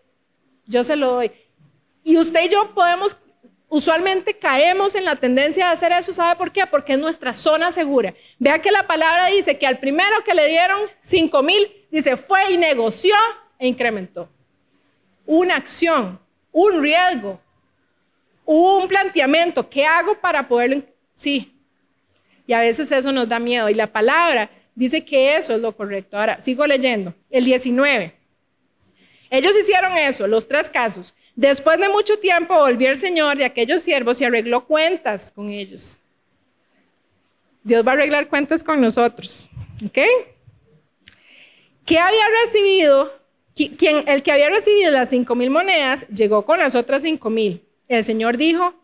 [0.66, 1.31] yo se lo doy.
[2.05, 3.16] Y usted y yo podemos,
[3.68, 6.66] usualmente caemos en la tendencia de hacer eso, ¿sabe por qué?
[6.66, 8.14] Porque es nuestra zona segura.
[8.38, 12.52] Vea que la palabra dice que al primero que le dieron 5 mil, dice, fue
[12.52, 13.14] y negoció
[13.59, 14.29] e incrementó.
[15.24, 16.20] Una acción,
[16.52, 17.40] un riesgo,
[18.44, 19.68] un planteamiento.
[19.68, 20.83] ¿Qué hago para poderlo?
[21.12, 21.52] Sí.
[22.46, 23.68] Y a veces eso nos da miedo.
[23.68, 26.16] Y la palabra dice que eso es lo correcto.
[26.16, 27.12] Ahora, sigo leyendo.
[27.31, 28.14] El 19.
[29.31, 31.15] Ellos hicieron eso, los tres casos.
[31.35, 36.01] Después de mucho tiempo volvió el Señor de aquellos siervos y arregló cuentas con ellos.
[37.62, 39.51] Dios va a arreglar cuentas con nosotros.
[39.85, 39.99] ¿Ok?
[41.85, 43.11] ¿Qué había recibido
[43.57, 47.65] quien, el que había recibido las cinco mil monedas llegó con las otras cinco mil.
[47.89, 48.75] El Señor dijo,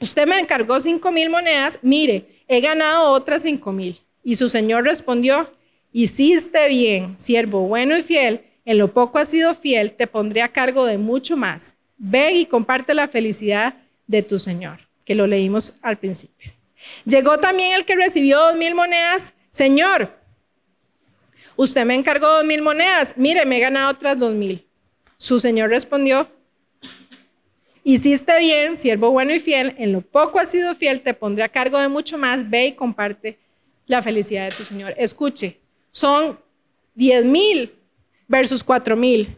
[0.00, 4.00] usted me encargó cinco mil monedas, mire, he ganado otras cinco mil.
[4.24, 5.48] Y su Señor respondió,
[5.92, 10.52] hiciste bien, siervo bueno y fiel, en lo poco has sido fiel, te pondré a
[10.52, 11.74] cargo de mucho más.
[11.96, 13.74] Ven y comparte la felicidad
[14.06, 16.52] de tu Señor, que lo leímos al principio.
[17.04, 20.10] Llegó también el que recibió dos mil monedas, Señor,
[21.56, 24.66] Usted me encargó dos mil monedas, mire, me he ganado otras dos mil.
[25.16, 26.28] Su señor respondió,
[27.84, 31.48] hiciste bien, siervo bueno y fiel, en lo poco has sido fiel, te pondré a
[31.48, 33.38] cargo de mucho más, ve y comparte
[33.86, 34.94] la felicidad de tu señor.
[34.96, 36.38] Escuche, son
[36.94, 37.72] diez mil
[38.28, 39.36] versus cuatro mil,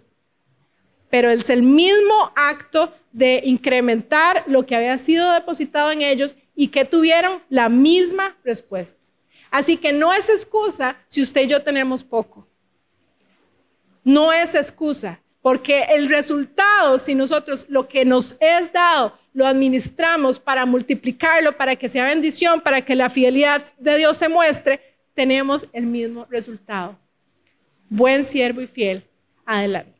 [1.10, 6.68] pero es el mismo acto de incrementar lo que había sido depositado en ellos y
[6.68, 9.00] que tuvieron la misma respuesta.
[9.50, 12.46] Así que no es excusa si usted y yo tenemos poco.
[14.04, 20.40] No es excusa, porque el resultado, si nosotros lo que nos es dado, lo administramos
[20.40, 24.80] para multiplicarlo, para que sea bendición, para que la fidelidad de Dios se muestre,
[25.14, 26.98] tenemos el mismo resultado.
[27.88, 29.04] Buen siervo y fiel,
[29.44, 29.92] adelante.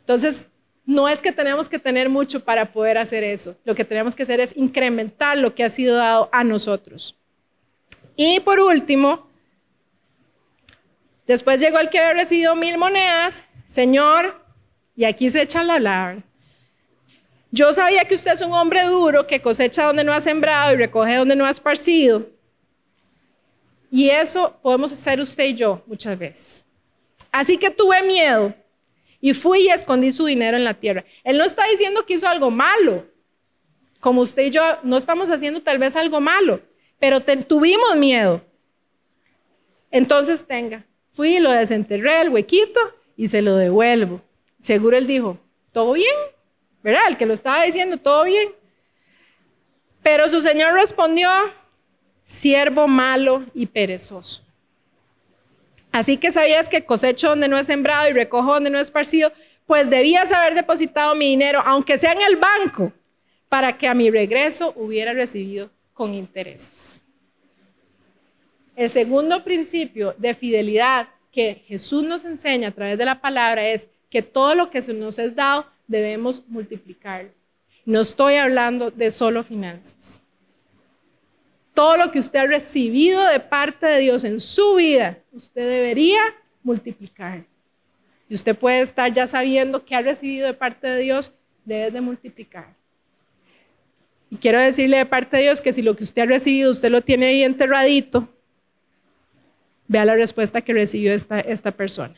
[0.00, 0.48] Entonces,
[0.86, 3.56] no es que tenemos que tener mucho para poder hacer eso.
[3.64, 7.16] Lo que tenemos que hacer es incrementar lo que ha sido dado a nosotros.
[8.16, 9.28] Y por último,
[11.26, 14.44] después llegó el que había recibido mil monedas, Señor,
[14.96, 16.24] y aquí se echa la palabra.
[17.52, 20.76] Yo sabía que usted es un hombre duro que cosecha donde no ha sembrado y
[20.76, 22.28] recoge donde no ha esparcido.
[23.90, 26.66] Y eso podemos hacer usted y yo muchas veces.
[27.32, 28.54] Así que tuve miedo
[29.20, 31.04] y fui y escondí su dinero en la tierra.
[31.24, 33.06] Él no está diciendo que hizo algo malo.
[33.98, 36.60] Como usted y yo no estamos haciendo tal vez algo malo
[37.00, 38.40] pero tuvimos miedo.
[39.90, 42.78] Entonces tenga, fui y lo desenterré el huequito
[43.16, 44.20] y se lo devuelvo.
[44.60, 45.38] Seguro él dijo,
[45.72, 46.14] ¿todo bien?
[46.84, 47.02] ¿Verdad?
[47.08, 48.54] El que lo estaba diciendo, ¿todo bien?
[50.02, 51.28] Pero su señor respondió,
[52.30, 54.42] siervo malo y perezoso.
[55.90, 59.32] Así que sabías que cosecho donde no he sembrado y recojo donde no he esparcido,
[59.66, 62.92] pues debías haber depositado mi dinero, aunque sea en el banco,
[63.48, 67.02] para que a mi regreso hubiera recibido con intereses.
[68.76, 73.90] El segundo principio de fidelidad que Jesús nos enseña a través de la palabra es
[74.08, 77.28] que todo lo que se nos es dado debemos multiplicar.
[77.84, 80.22] No estoy hablando de solo finanzas.
[81.74, 86.20] Todo lo que usted ha recibido de parte de Dios en su vida, usted debería
[86.62, 87.44] multiplicar.
[88.28, 92.00] Y usted puede estar ya sabiendo que ha recibido de parte de Dios, debe de
[92.00, 92.74] multiplicar.
[94.30, 96.90] Y quiero decirle de parte de Dios que si lo que usted ha recibido, usted
[96.90, 98.28] lo tiene ahí enterradito,
[99.88, 102.14] vea la respuesta que recibió esta, esta persona.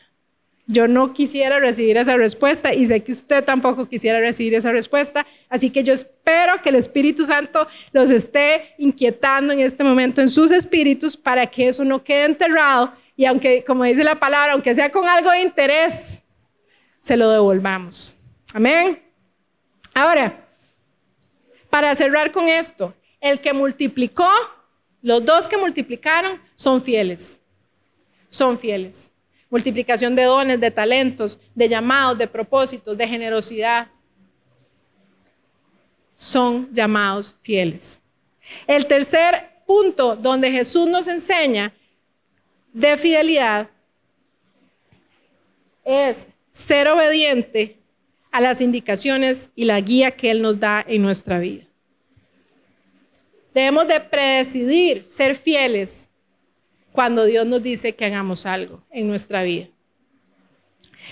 [0.65, 5.27] Yo no quisiera recibir esa respuesta y sé que usted tampoco quisiera recibir esa respuesta,
[5.49, 10.29] así que yo espero que el Espíritu Santo los esté inquietando en este momento en
[10.29, 14.73] sus espíritus para que eso no quede enterrado y aunque, como dice la palabra, aunque
[14.73, 16.21] sea con algo de interés,
[16.99, 18.19] se lo devolvamos.
[18.53, 19.01] Amén.
[19.93, 20.45] Ahora,
[21.69, 24.29] para cerrar con esto, el que multiplicó,
[25.01, 27.41] los dos que multiplicaron son fieles.
[28.27, 29.12] Son fieles.
[29.53, 33.87] Multiplicación de dones, de talentos, de llamados, de propósitos, de generosidad.
[36.15, 38.01] Son llamados fieles.
[38.65, 41.71] El tercer punto donde Jesús nos enseña
[42.73, 43.69] de fidelidad
[45.85, 47.77] es ser obediente
[48.31, 51.63] a las indicaciones y la guía que Él nos da en nuestra vida.
[53.53, 56.09] Debemos de predecidir ser fieles
[56.93, 59.67] cuando Dios nos dice que hagamos algo en nuestra vida.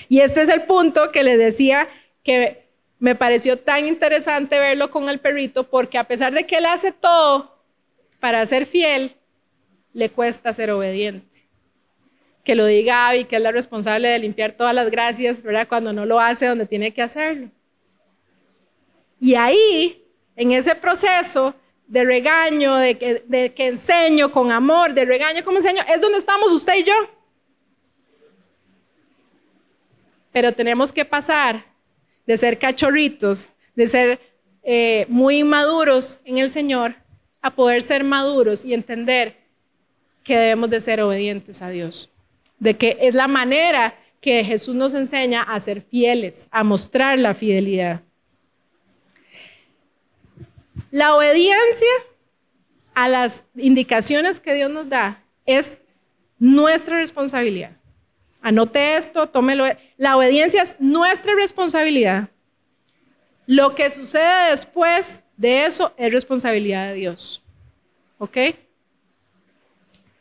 [0.08, 1.88] Y este es el punto que les decía
[2.24, 2.66] que
[3.00, 6.92] me pareció tan interesante verlo con el perrito porque a pesar de que él hace
[6.92, 7.60] todo
[8.20, 9.12] para ser fiel,
[9.94, 11.48] le cuesta ser obediente.
[12.44, 15.68] Que lo diga Abby, que es la responsable de limpiar todas las gracias, ¿verdad?
[15.68, 17.50] Cuando no lo hace donde tiene que hacerlo.
[19.20, 20.04] Y ahí,
[20.36, 21.56] en ese proceso
[21.92, 26.50] de regaño, de que, de enseño con amor, de regaño como enseño, es donde estamos
[26.54, 26.94] usted y yo.
[30.32, 31.66] Pero tenemos que pasar
[32.26, 34.22] de ser cachorritos, de ser
[34.64, 36.96] eh, muy inmaduros en el Señor,
[37.42, 39.36] a poder ser maduros y entender
[40.24, 42.10] que debemos de ser obedientes a Dios.
[42.58, 47.34] De que es la manera que Jesús nos enseña a ser fieles, a mostrar la
[47.34, 48.02] fidelidad.
[50.92, 51.88] La obediencia
[52.94, 55.80] a las indicaciones que Dios nos da es
[56.38, 57.72] nuestra responsabilidad.
[58.42, 59.66] Anote esto, tómelo.
[59.98, 62.30] La obediencia es nuestra responsabilidad.
[63.48, 67.44] Lo que sucede después de eso es responsabilidad de Dios.
[68.18, 68.38] ¿Ok?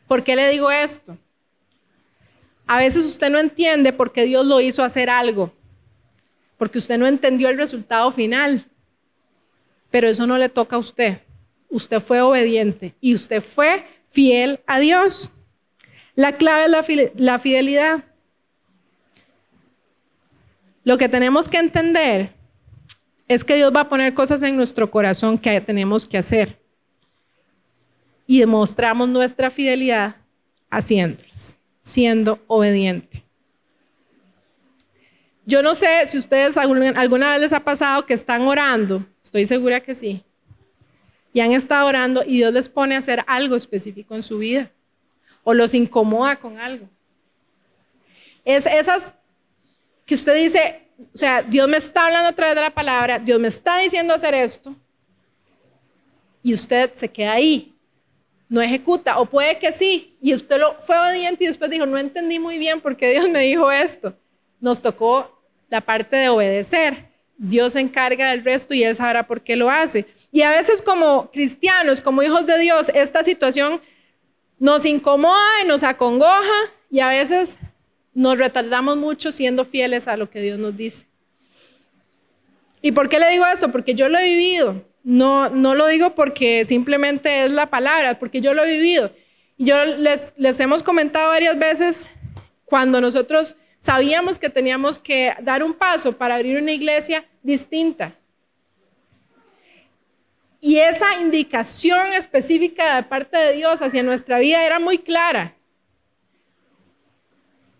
[0.07, 1.17] ¿Por qué le digo esto?
[2.67, 5.53] A veces usted no entiende por qué Dios lo hizo hacer algo,
[6.57, 8.65] porque usted no entendió el resultado final,
[9.91, 11.21] pero eso no le toca a usted.
[11.69, 15.33] Usted fue obediente y usted fue fiel a Dios.
[16.15, 18.03] La clave es la fidelidad.
[20.83, 22.33] Lo que tenemos que entender
[23.27, 26.59] es que Dios va a poner cosas en nuestro corazón que tenemos que hacer
[28.27, 30.15] y demostramos nuestra fidelidad
[30.69, 33.23] haciéndolas, siendo obediente.
[35.45, 39.79] Yo no sé si ustedes alguna vez les ha pasado que están orando, estoy segura
[39.79, 40.23] que sí,
[41.33, 44.69] y han estado orando y Dios les pone a hacer algo específico en su vida
[45.43, 46.87] o los incomoda con algo.
[48.45, 49.13] Es esas
[50.05, 53.39] que usted dice, o sea, Dios me está hablando a través de la palabra, Dios
[53.39, 54.75] me está diciendo hacer esto,
[56.43, 57.71] y usted se queda ahí
[58.51, 61.97] no ejecuta, o puede que sí, y usted lo, fue obediente y después dijo, no
[61.97, 64.13] entendí muy bien por qué Dios me dijo esto.
[64.61, 67.11] Nos tocó la parte de obedecer.
[67.37, 70.05] Dios se encarga del resto y Él sabrá por qué lo hace.
[70.31, 73.81] Y a veces como cristianos, como hijos de Dios, esta situación
[74.59, 76.53] nos incomoda y nos acongoja
[76.91, 77.57] y a veces
[78.13, 81.07] nos retardamos mucho siendo fieles a lo que Dios nos dice.
[82.81, 83.71] ¿Y por qué le digo esto?
[83.71, 84.85] Porque yo lo he vivido.
[85.03, 89.11] No, no lo digo porque simplemente es la palabra, porque yo lo he vivido.
[89.57, 92.11] Yo les, les hemos comentado varias veces
[92.65, 98.13] cuando nosotros sabíamos que teníamos que dar un paso para abrir una iglesia distinta.
[100.61, 105.55] Y esa indicación específica de parte de Dios hacia nuestra vida era muy clara.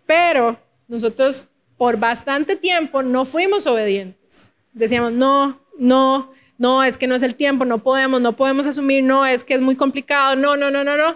[0.08, 4.52] Pero nosotros por bastante tiempo no fuimos obedientes.
[4.74, 9.04] Decíamos, no, no, no, es que no es el tiempo, no podemos, no podemos asumir,
[9.04, 11.16] no, es que es muy complicado, no, no, no, no, no.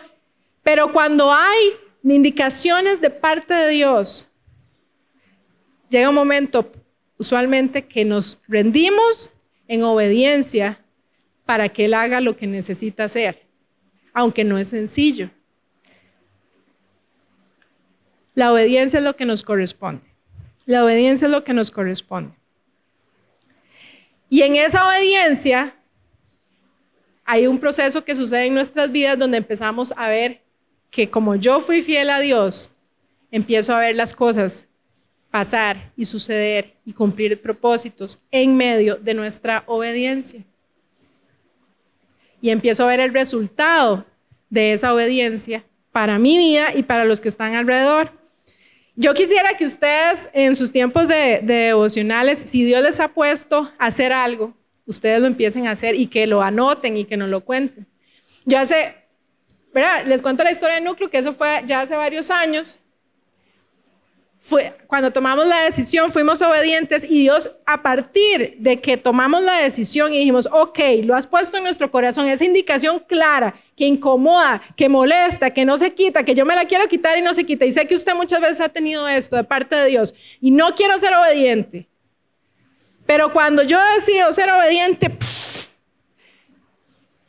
[0.62, 1.74] Pero cuando hay
[2.04, 4.30] indicaciones de parte de Dios,
[5.90, 6.72] llega un momento
[7.18, 9.34] usualmente que nos rendimos
[9.68, 10.80] en obediencia
[11.46, 13.46] para que Él haga lo que necesita hacer,
[14.14, 15.30] aunque no es sencillo.
[18.34, 20.06] La obediencia es lo que nos corresponde.
[20.66, 22.36] La obediencia es lo que nos corresponde.
[24.30, 25.74] Y en esa obediencia
[27.24, 30.42] hay un proceso que sucede en nuestras vidas donde empezamos a ver
[30.92, 32.76] que como yo fui fiel a Dios,
[33.32, 34.68] empiezo a ver las cosas
[35.36, 40.46] pasar y suceder y cumplir propósitos en medio de nuestra obediencia.
[42.40, 44.06] Y empiezo a ver el resultado
[44.50, 45.62] de esa obediencia
[45.92, 48.10] para mi vida y para los que están alrededor.
[48.96, 53.88] Yo quisiera que ustedes en sus tiempos de, devocionales, si Dios les ha puesto a
[53.88, 54.54] hacer algo,
[54.86, 57.86] ustedes lo empiecen a hacer y que lo anoten y que nos lo cuenten.
[58.46, 58.96] Yo hace,
[59.74, 60.06] ¿verdad?
[60.06, 62.80] Les cuento la historia de Núcleo, que eso fue ya hace varios años
[64.88, 70.14] cuando tomamos la decisión, fuimos obedientes y Dios, a partir de que tomamos la decisión
[70.14, 74.88] y dijimos, ok, lo has puesto en nuestro corazón, esa indicación clara, que incomoda, que
[74.88, 77.66] molesta, que no se quita, que yo me la quiero quitar y no se quita.
[77.66, 80.76] Y sé que usted muchas veces ha tenido esto de parte de Dios y no
[80.76, 81.88] quiero ser obediente.
[83.06, 85.12] Pero cuando yo decido ser obediente,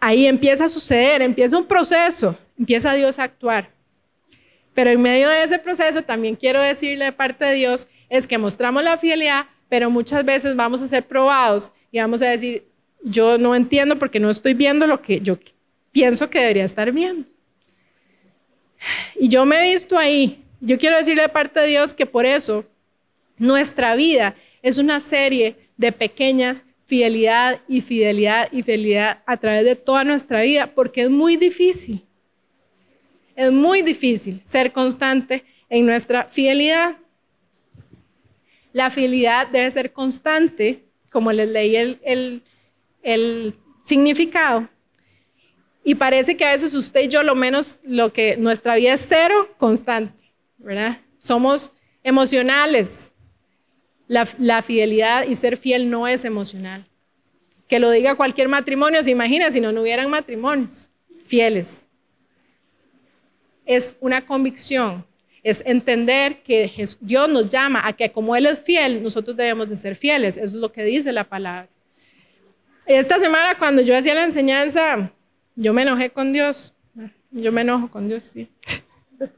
[0.00, 3.75] ahí empieza a suceder, empieza un proceso, empieza Dios a actuar.
[4.76, 8.36] Pero en medio de ese proceso también quiero decirle de parte de Dios es que
[8.36, 12.62] mostramos la fidelidad, pero muchas veces vamos a ser probados y vamos a decir,
[13.02, 15.38] yo no entiendo porque no estoy viendo lo que yo
[15.92, 17.26] pienso que debería estar bien.
[19.18, 20.44] Y yo me he visto ahí.
[20.60, 22.66] Yo quiero decirle de parte de Dios que por eso
[23.38, 29.74] nuestra vida es una serie de pequeñas fidelidad y fidelidad y fidelidad a través de
[29.74, 32.05] toda nuestra vida, porque es muy difícil.
[33.36, 36.96] Es muy difícil ser constante en nuestra fidelidad.
[38.72, 42.42] La fidelidad debe ser constante, como les leí el,
[43.02, 44.68] el significado.
[45.84, 49.06] Y parece que a veces usted y yo lo menos lo que nuestra vida es
[49.08, 50.12] cero constante,
[50.58, 50.98] ¿verdad?
[51.16, 53.12] Somos emocionales.
[54.08, 56.88] La, la, fidelidad y ser fiel no es emocional.
[57.68, 60.90] Que lo diga cualquier matrimonio, se imagina si no, no hubieran matrimonios
[61.24, 61.85] fieles.
[63.66, 65.04] Es una convicción,
[65.42, 69.76] es entender que Dios nos llama a que como Él es fiel, nosotros debemos de
[69.76, 70.36] ser fieles.
[70.36, 71.68] Eso es lo que dice la palabra.
[72.86, 75.12] Esta semana cuando yo hacía la enseñanza,
[75.56, 76.72] yo me enojé con Dios.
[77.30, 78.48] Yo me enojo con Dios, sí.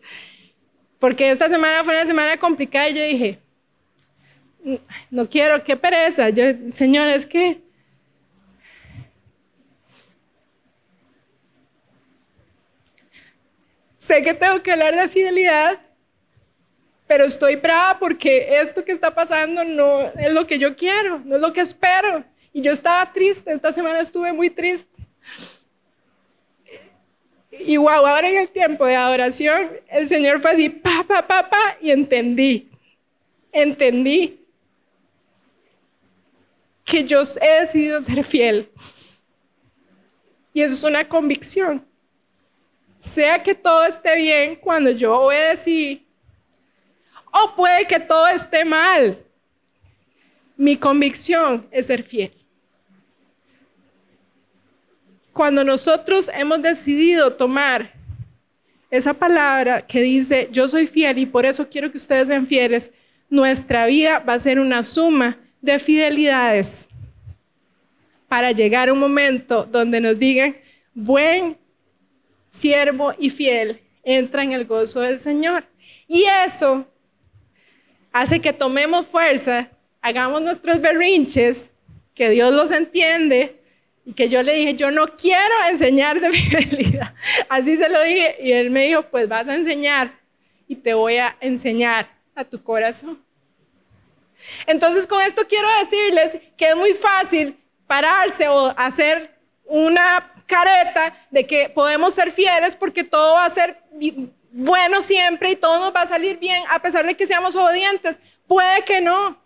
[0.99, 3.39] Porque esta semana fue una semana complicada y yo dije,
[5.11, 6.29] no quiero, qué pereza.
[6.31, 7.61] Yo, Señor, es que
[14.09, 15.79] sé que tengo que hablar de fidelidad,
[17.07, 21.37] pero estoy brava porque esto que está pasando no es lo que yo quiero, no
[21.37, 22.25] es lo que espero.
[22.53, 24.99] Y yo estaba triste, esta semana estuve muy triste.
[27.51, 31.51] Y wow, ahora en el tiempo de adoración, el Señor fue así, pa, pa, pa,
[31.51, 32.71] pa, y entendí,
[33.53, 34.41] entendí
[36.85, 38.71] que yo he decidido ser fiel.
[40.55, 41.88] Y eso es una convicción.
[42.99, 46.07] Sea que todo esté bien cuando yo obedecí,
[47.33, 49.17] o puede que todo esté mal.
[50.57, 52.33] Mi convicción es ser fiel.
[55.33, 57.93] Cuando nosotros hemos decidido tomar
[58.91, 62.93] esa palabra que dice, yo soy fiel y por eso quiero que ustedes sean fieles,
[63.31, 66.89] nuestra vida va a ser una suma de fidelidades
[68.29, 70.57] para llegar a un momento donde nos digan,
[70.95, 71.57] buen
[72.59, 75.65] siervo y fiel, entra en el gozo del Señor.
[76.07, 76.87] Y eso
[78.13, 81.71] hace que tomemos fuerza, hagamos nuestros berrinches,
[82.15, 83.61] que Dios los entiende
[84.05, 87.15] y que yo le dije, yo no quiero enseñar de fidelidad.
[87.49, 90.13] Así se lo dije y él me dijo, pues vas a enseñar
[90.67, 93.23] y te voy a enseñar a tu corazón.
[94.67, 97.57] Entonces con esto quiero decirles que es muy fácil
[97.87, 103.81] pararse o hacer una careta de que podemos ser fieles porque todo va a ser
[104.51, 108.19] bueno siempre y todo nos va a salir bien a pesar de que seamos obedientes.
[108.49, 109.41] Puede que no.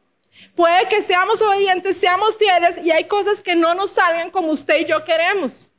[0.55, 4.81] Puede que seamos obedientes, seamos fieles y hay cosas que no nos salgan como usted
[4.81, 5.73] y yo queremos.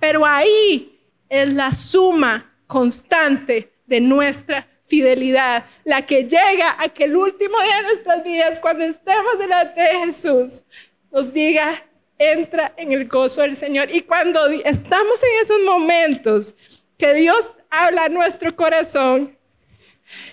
[0.00, 7.16] Pero ahí es la suma constante de nuestra fidelidad, la que llega a que el
[7.16, 10.64] último día de nuestras vidas, cuando estemos delante de Jesús,
[11.10, 11.80] nos diga,
[12.18, 13.90] entra en el gozo del Señor.
[13.90, 16.54] Y cuando estamos en esos momentos
[16.98, 19.36] que Dios habla a nuestro corazón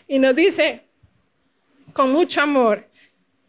[0.08, 0.82] y nos dice,
[1.94, 2.88] con mucho amor,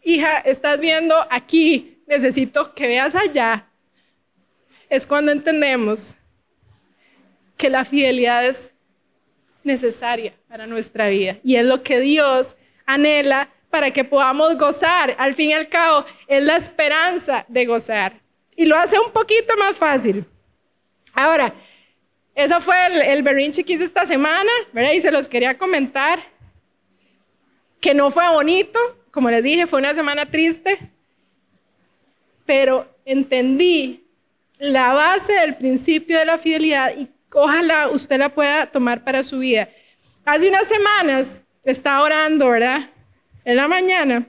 [0.02, 3.68] hija, estás viendo aquí, necesito que veas allá,
[4.88, 6.16] es cuando entendemos
[7.56, 8.72] que la fidelidad es
[9.62, 15.14] necesaria para nuestra vida y es lo que Dios anhela para que podamos gozar.
[15.18, 18.23] Al fin y al cabo, es la esperanza de gozar
[18.56, 20.24] y lo hace un poquito más fácil.
[21.14, 21.52] Ahora,
[22.34, 24.92] eso fue el, el berrinche que hice esta semana, ¿verdad?
[24.92, 26.20] Y se los quería comentar,
[27.80, 28.78] que no fue bonito,
[29.10, 30.78] como les dije, fue una semana triste,
[32.44, 34.04] pero entendí
[34.58, 39.38] la base del principio de la fidelidad y ojalá usted la pueda tomar para su
[39.38, 39.68] vida.
[40.24, 42.90] Hace unas semanas estaba orando, ¿verdad?
[43.44, 44.26] En la mañana,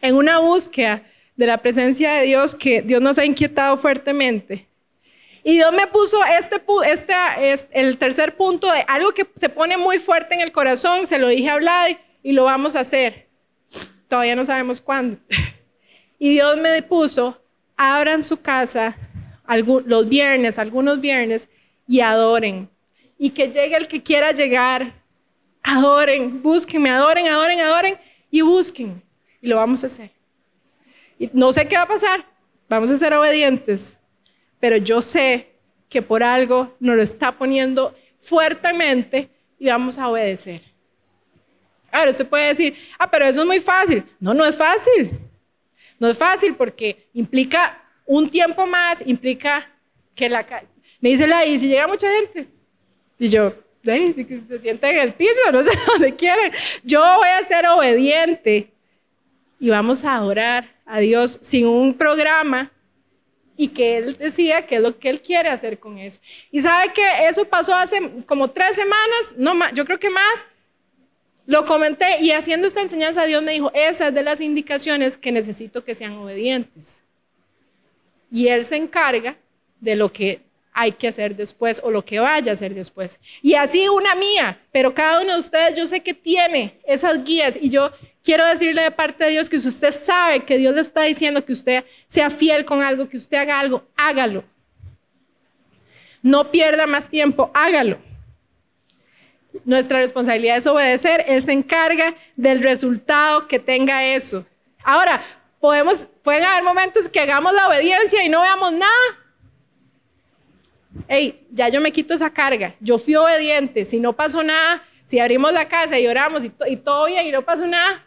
[0.00, 1.02] en una búsqueda
[1.38, 4.66] de la presencia de Dios que Dios nos ha inquietado fuertemente.
[5.44, 7.14] Y Dios me puso este, este
[7.52, 11.16] es el tercer punto de algo que se pone muy fuerte en el corazón, se
[11.16, 11.92] lo dije a Vlad
[12.24, 13.28] y lo vamos a hacer.
[14.08, 15.16] Todavía no sabemos cuándo.
[16.20, 17.40] Y Dios me puso,
[17.76, 18.98] abran su casa
[19.86, 21.48] los viernes, algunos viernes,
[21.86, 22.68] y adoren.
[23.16, 24.92] Y que llegue el que quiera llegar,
[25.62, 27.96] adoren, búsquenme, adoren, adoren, adoren
[28.32, 29.00] y busquen.
[29.40, 30.17] Y lo vamos a hacer.
[31.18, 32.24] Y no sé qué va a pasar,
[32.68, 33.96] vamos a ser obedientes,
[34.60, 35.48] pero yo sé
[35.88, 40.62] que por algo nos lo está poniendo fuertemente y vamos a obedecer.
[41.90, 44.04] Ahora usted puede decir, ah, pero eso es muy fácil.
[44.20, 45.10] No, no es fácil.
[45.98, 49.66] No es fácil porque implica un tiempo más, implica
[50.14, 50.46] que la...
[51.00, 52.48] Me dice la, ¿y si llega mucha gente?
[53.18, 53.52] Y yo,
[53.82, 56.52] que se sienta en el piso, no sé dónde quieren.
[56.84, 58.70] Yo voy a ser obediente
[59.60, 62.70] y vamos a adorar a Dios sin un programa
[63.56, 66.20] y que Él decida qué es lo que Él quiere hacer con eso.
[66.50, 70.46] Y sabe que eso pasó hace como tres semanas, no más, yo creo que más.
[71.44, 75.32] Lo comenté y haciendo esta enseñanza Dios me dijo, esa es de las indicaciones que
[75.32, 77.02] necesito que sean obedientes.
[78.30, 79.36] Y Él se encarga
[79.80, 80.42] de lo que
[80.72, 83.18] hay que hacer después o lo que vaya a hacer después.
[83.42, 87.58] Y así una mía, pero cada uno de ustedes yo sé que tiene esas guías
[87.60, 87.90] y yo
[88.28, 91.42] quiero decirle de parte de Dios que si usted sabe que Dios le está diciendo
[91.42, 94.44] que usted sea fiel con algo, que usted haga algo, hágalo.
[96.20, 97.98] No pierda más tiempo, hágalo.
[99.64, 104.46] Nuestra responsabilidad es obedecer, Él se encarga del resultado que tenga eso.
[104.84, 105.24] Ahora,
[105.58, 109.18] podemos, pueden haber momentos que hagamos la obediencia y no veamos nada
[111.06, 115.18] hey, ya yo me quito esa carga, yo fui obediente, si no pasó nada, si
[115.18, 118.04] abrimos la casa y oramos y, y todo bien y no pasó nada,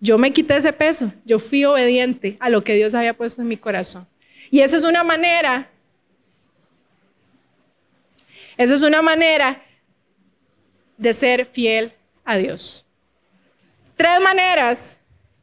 [0.00, 3.48] yo me quité ese peso, yo fui obediente a lo que Dios había puesto en
[3.48, 4.08] mi corazón.
[4.50, 5.70] Y esa es una manera,
[8.56, 9.62] esa es una manera
[10.96, 11.92] de ser fiel
[12.24, 12.86] a Dios.
[13.96, 15.00] Tres maneras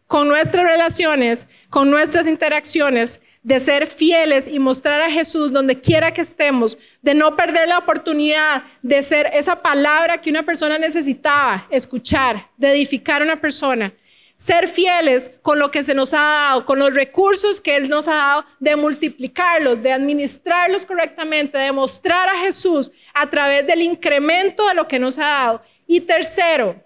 [0.08, 6.12] con nuestras relaciones, con nuestras interacciones, de ser fieles y mostrar a Jesús donde quiera
[6.12, 11.68] que estemos, de no perder la oportunidad de ser esa palabra que una persona necesitaba
[11.70, 13.93] escuchar, de edificar a una persona.
[14.38, 18.07] Ser fieles con lo que se nos ha dado, con los recursos que Él nos
[18.07, 24.67] ha dado, de multiplicarlos, de administrarlos correctamente, de mostrar a Jesús a través del incremento
[24.67, 25.63] de lo que nos ha dado.
[25.88, 26.79] Y tercero,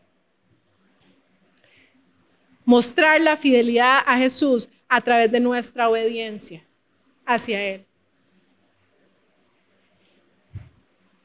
[2.64, 6.66] mostrar la fidelidad a Jesús a través de nuestra obediencia
[7.26, 7.86] hacia Él.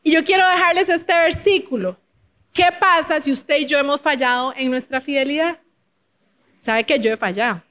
[0.02, 1.96] Y yo quiero dejarles este versículo.
[2.52, 5.60] ¿Qué pasa si usted y yo hemos fallado en nuestra fidelidad?
[6.66, 7.62] ¿Sabe que yo he fallado?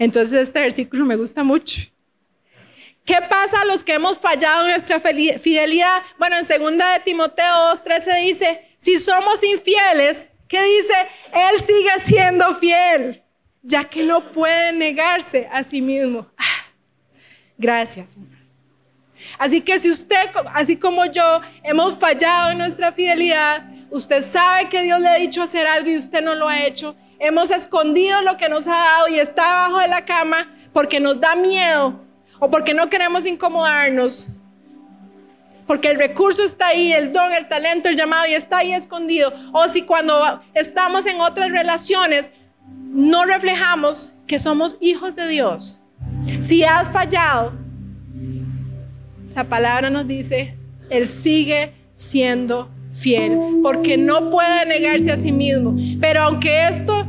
[0.00, 1.80] Entonces este versículo me gusta mucho.
[3.04, 6.02] ¿Qué pasa a los que hemos fallado en nuestra fidelidad?
[6.18, 10.94] Bueno, en 2 de Timoteo 2:13 dice, si somos infieles, ¿qué dice?
[11.32, 13.22] Él sigue siendo fiel
[13.62, 16.26] ya que no puede negarse a sí mismo.
[16.36, 16.66] Ah,
[17.56, 18.16] gracias,
[19.38, 20.16] Así que si usted,
[20.52, 25.42] así como yo, hemos fallado en nuestra fidelidad, usted sabe que Dios le ha dicho
[25.42, 29.08] hacer algo y usted no lo ha hecho, hemos escondido lo que nos ha dado
[29.08, 32.00] y está abajo de la cama porque nos da miedo
[32.38, 34.28] o porque no queremos incomodarnos,
[35.66, 39.32] porque el recurso está ahí, el don, el talento, el llamado y está ahí escondido.
[39.52, 42.32] O si cuando estamos en otras relaciones
[42.90, 45.80] no reflejamos que somos hijos de Dios.
[46.40, 47.52] Si has fallado,
[49.34, 50.56] la palabra nos dice,
[50.90, 55.76] Él sigue siendo fiel, porque no puede negarse a sí mismo.
[56.00, 57.06] Pero aunque esto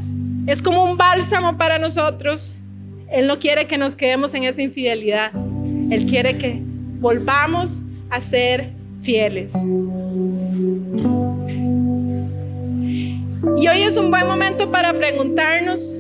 [0.48, 2.60] es como un bálsamo para nosotros,
[3.12, 5.32] Él no quiere que nos quedemos en esa infidelidad.
[5.90, 6.62] Él quiere que
[7.00, 9.56] volvamos a ser fieles.
[13.58, 15.96] Y hoy es un buen momento para preguntarnos,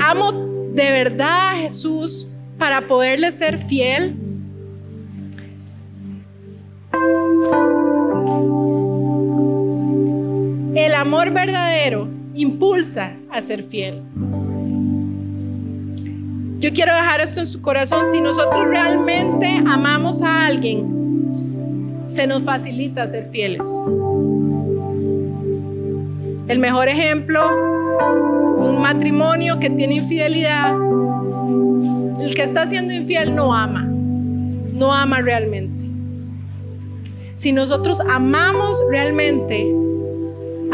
[0.00, 0.32] ¿amo
[0.72, 4.16] de verdad a Jesús para poderle ser fiel?
[10.78, 14.04] El amor verdadero impulsa a ser fiel.
[16.60, 18.04] Yo quiero dejar esto en su corazón.
[18.12, 23.66] Si nosotros realmente amamos a alguien, se nos facilita ser fieles.
[26.46, 27.40] El mejor ejemplo,
[28.56, 30.76] un matrimonio que tiene infidelidad.
[32.20, 35.86] El que está siendo infiel no ama, no ama realmente.
[37.34, 39.74] Si nosotros amamos realmente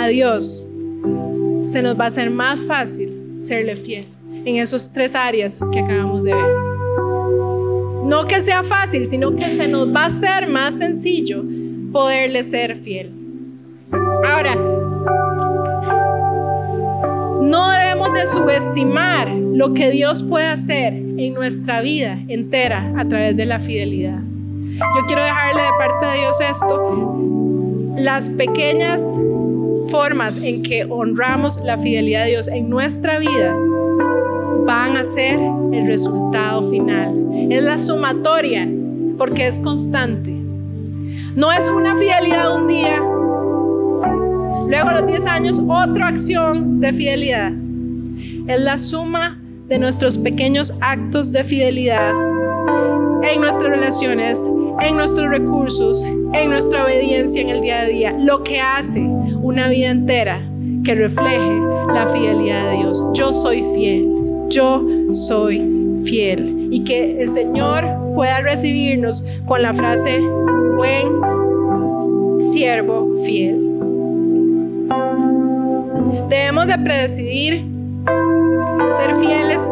[0.09, 0.73] Dios,
[1.65, 4.07] se nos va a hacer más fácil serle fiel
[4.45, 6.55] en esos tres áreas que acabamos de ver.
[8.05, 11.43] No que sea fácil, sino que se nos va a hacer más sencillo
[11.93, 13.13] poderle ser fiel.
[14.27, 14.55] Ahora,
[17.43, 23.37] no debemos de subestimar lo que Dios puede hacer en nuestra vida entera a través
[23.37, 24.21] de la fidelidad.
[24.21, 27.21] Yo quiero dejarle de parte de Dios esto.
[27.97, 29.01] Las pequeñas
[29.91, 33.57] formas en que honramos la fidelidad de Dios en nuestra vida
[34.67, 35.39] van a ser
[35.73, 37.15] el resultado final.
[37.51, 38.69] Es la sumatoria
[39.19, 40.33] porque es constante.
[41.37, 43.03] No es una fidelidad un día,
[44.69, 47.53] Luego a los 10 años, otra acción de fidelidad.
[48.49, 52.11] Es la suma de nuestros pequeños actos de fidelidad
[53.23, 56.05] en nuestras relaciones, en nuestros recursos,
[56.35, 60.43] en nuestra obediencia en el día a día, lo que hace una vida entera
[60.85, 61.61] que refleje
[61.95, 63.03] la fidelidad de Dios.
[63.15, 64.09] Yo soy fiel,
[64.49, 66.69] yo soy fiel.
[66.71, 70.21] Y que el Señor pueda recibirnos con la frase,
[70.77, 73.61] buen siervo fiel.
[76.29, 77.65] Debemos de predecidir
[78.91, 79.63] ser fieles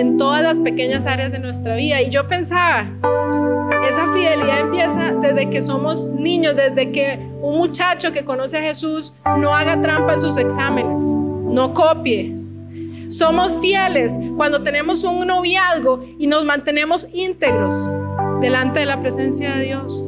[0.00, 2.00] en todas las pequeñas áreas de nuestra vida.
[2.00, 2.86] Y yo pensaba,
[3.88, 9.12] esa fidelidad empieza desde que somos niños, desde que un muchacho que conoce a Jesús
[9.38, 12.34] no haga trampa en sus exámenes, no copie.
[13.08, 17.74] Somos fieles cuando tenemos un noviazgo y nos mantenemos íntegros
[18.40, 20.04] delante de la presencia de Dios.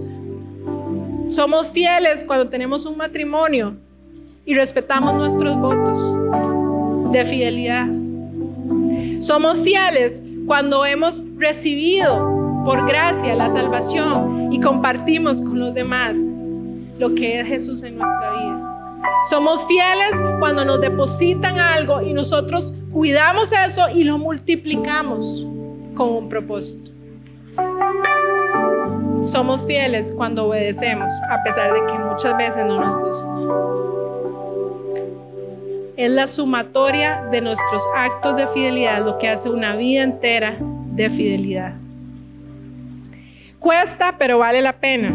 [1.27, 3.77] Somos fieles cuando tenemos un matrimonio
[4.45, 6.15] y respetamos nuestros votos
[7.13, 8.02] de fidelidad.
[9.23, 16.17] Somos fieles cuando hemos recibido por gracia la salvación y compartimos con los demás
[16.99, 19.01] lo que es Jesús en nuestra vida.
[19.31, 20.11] Somos fieles
[20.41, 25.47] cuando nos depositan algo y nosotros cuidamos eso y lo multiplicamos
[25.95, 26.91] con un propósito.
[29.23, 33.72] Somos fieles cuando obedecemos a pesar de que muchas veces no nos gusta
[35.97, 41.11] es la sumatoria de nuestros actos de fidelidad lo que hace una vida entera de
[41.11, 41.75] fidelidad.
[43.59, 45.11] Cuesta, pero vale la pena.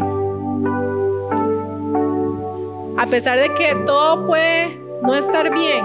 [2.96, 5.84] A pesar de que todo puede no estar bien,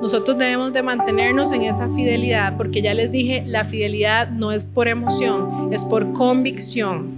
[0.00, 4.66] nosotros debemos de mantenernos en esa fidelidad, porque ya les dije, la fidelidad no es
[4.66, 7.14] por emoción, es por convicción.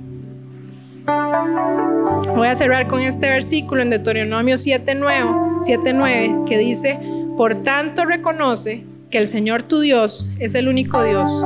[2.39, 7.01] Voy a cerrar con este versículo en Deuteronomio 7.9 que dice,
[7.37, 11.45] por tanto reconoce que el Señor tu Dios es el único Dios,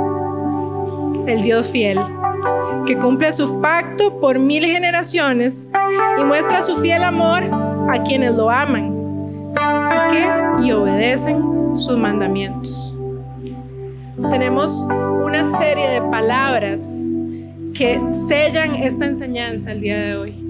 [1.26, 1.98] el Dios fiel,
[2.86, 5.70] que cumple su pacto por mil generaciones
[6.20, 7.42] y muestra su fiel amor
[7.88, 8.94] a quienes lo aman
[9.54, 12.94] y que y obedecen sus mandamientos.
[14.30, 14.82] Tenemos
[15.24, 17.00] una serie de palabras
[17.72, 20.41] que sellan esta enseñanza el día de hoy.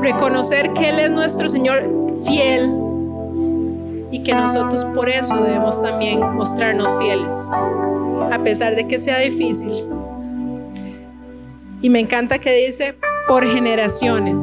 [0.00, 1.90] Reconocer que Él es nuestro Señor
[2.24, 2.72] fiel
[4.10, 7.50] y que nosotros por eso debemos también mostrarnos fieles,
[8.32, 9.72] a pesar de que sea difícil.
[11.82, 12.96] Y me encanta que dice
[13.26, 14.40] por generaciones.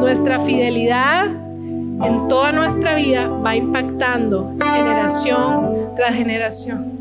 [0.00, 6.95] Nuestra fidelidad en toda nuestra vida va impactando generación tras generación.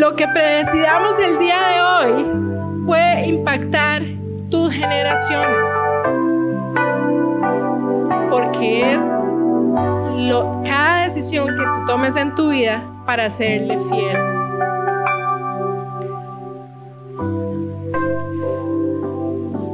[0.00, 4.00] Lo que predecidamos el día de hoy puede impactar
[4.50, 5.68] tus generaciones.
[8.30, 9.02] Porque es
[10.64, 14.16] cada decisión que tú tomes en tu vida para serle fiel.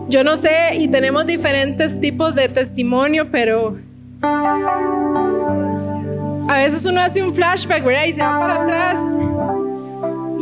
[0.09, 3.77] Yo no sé, y tenemos diferentes tipos de testimonio, pero
[6.49, 8.07] a veces uno hace un flashback, ¿verdad?
[8.07, 8.99] Y se va para atrás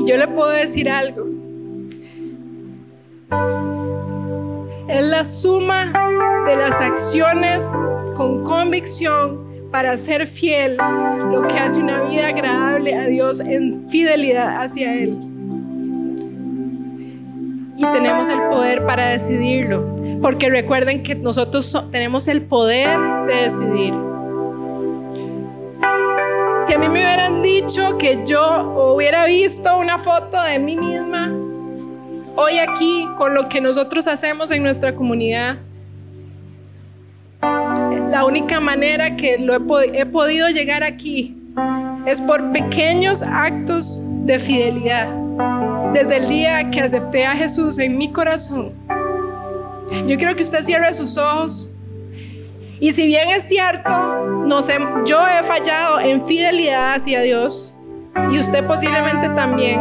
[0.07, 1.27] yo le puedo decir algo.
[4.89, 5.93] Es la suma
[6.47, 7.65] de las acciones
[8.15, 14.63] con convicción para ser fiel, lo que hace una vida agradable a Dios en fidelidad
[14.63, 15.19] hacia Él.
[17.77, 19.93] Y tenemos el poder para decidirlo,
[20.23, 22.89] porque recuerden que nosotros tenemos el poder
[23.27, 24.04] de decidir.
[26.67, 31.31] Si a mí me hubieran dicho que yo hubiera visto una foto de mí misma
[32.37, 35.57] hoy aquí con lo que nosotros hacemos en nuestra comunidad,
[38.09, 41.37] la única manera que lo he, he podido llegar aquí
[42.07, 45.09] es por pequeños actos de fidelidad.
[45.93, 48.73] Desde el día que acepté a Jesús en mi corazón.
[50.07, 51.77] Yo quiero que usted cierre sus ojos
[52.81, 53.91] y si bien es cierto,
[55.05, 57.77] yo he fallado en fidelidad hacia Dios
[58.31, 59.81] y usted posiblemente también,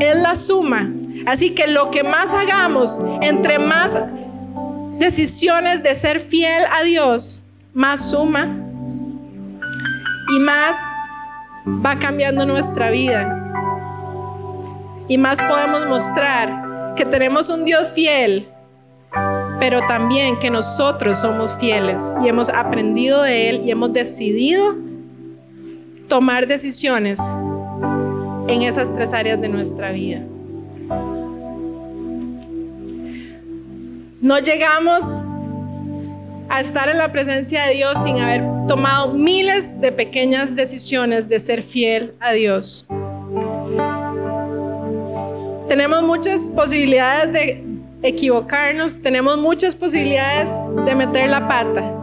[0.00, 0.88] es la suma.
[1.26, 3.98] Así que lo que más hagamos, entre más
[4.98, 8.48] decisiones de ser fiel a Dios, más suma
[10.30, 10.76] y más
[11.84, 13.34] va cambiando nuestra vida.
[15.08, 18.48] Y más podemos mostrar que tenemos un Dios fiel
[19.60, 24.76] pero también que nosotros somos fieles y hemos aprendido de Él y hemos decidido
[26.08, 27.20] tomar decisiones
[28.48, 30.22] en esas tres áreas de nuestra vida.
[34.20, 35.02] No llegamos
[36.48, 41.38] a estar en la presencia de Dios sin haber tomado miles de pequeñas decisiones de
[41.40, 42.88] ser fiel a Dios.
[45.68, 47.67] Tenemos muchas posibilidades de
[48.02, 50.50] equivocarnos, tenemos muchas posibilidades
[50.86, 51.94] de meter la pata,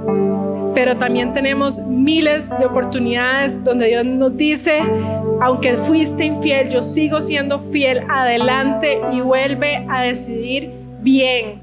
[0.74, 4.82] pero también tenemos miles de oportunidades donde Dios nos dice,
[5.42, 10.72] aunque fuiste infiel, yo sigo siendo fiel, adelante y vuelve a decidir
[11.02, 11.62] bien.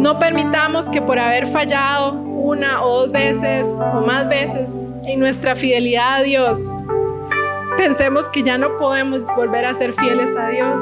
[0.00, 5.54] No permitamos que por haber fallado una o dos veces o más veces en nuestra
[5.54, 6.74] fidelidad a Dios,
[7.76, 10.80] pensemos que ya no podemos volver a ser fieles a Dios.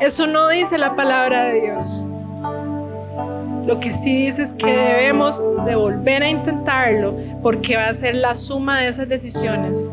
[0.00, 2.06] Eso no dice la palabra de Dios.
[3.66, 8.14] Lo que sí dice es que debemos de volver a intentarlo porque va a ser
[8.14, 9.92] la suma de esas decisiones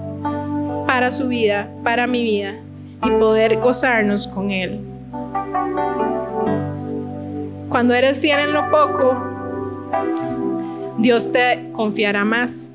[0.87, 2.53] para su vida, para mi vida
[3.03, 4.79] y poder gozarnos con Él.
[7.73, 9.19] Cuando eres fiel en lo poco,
[10.99, 12.73] Dios te confiará más.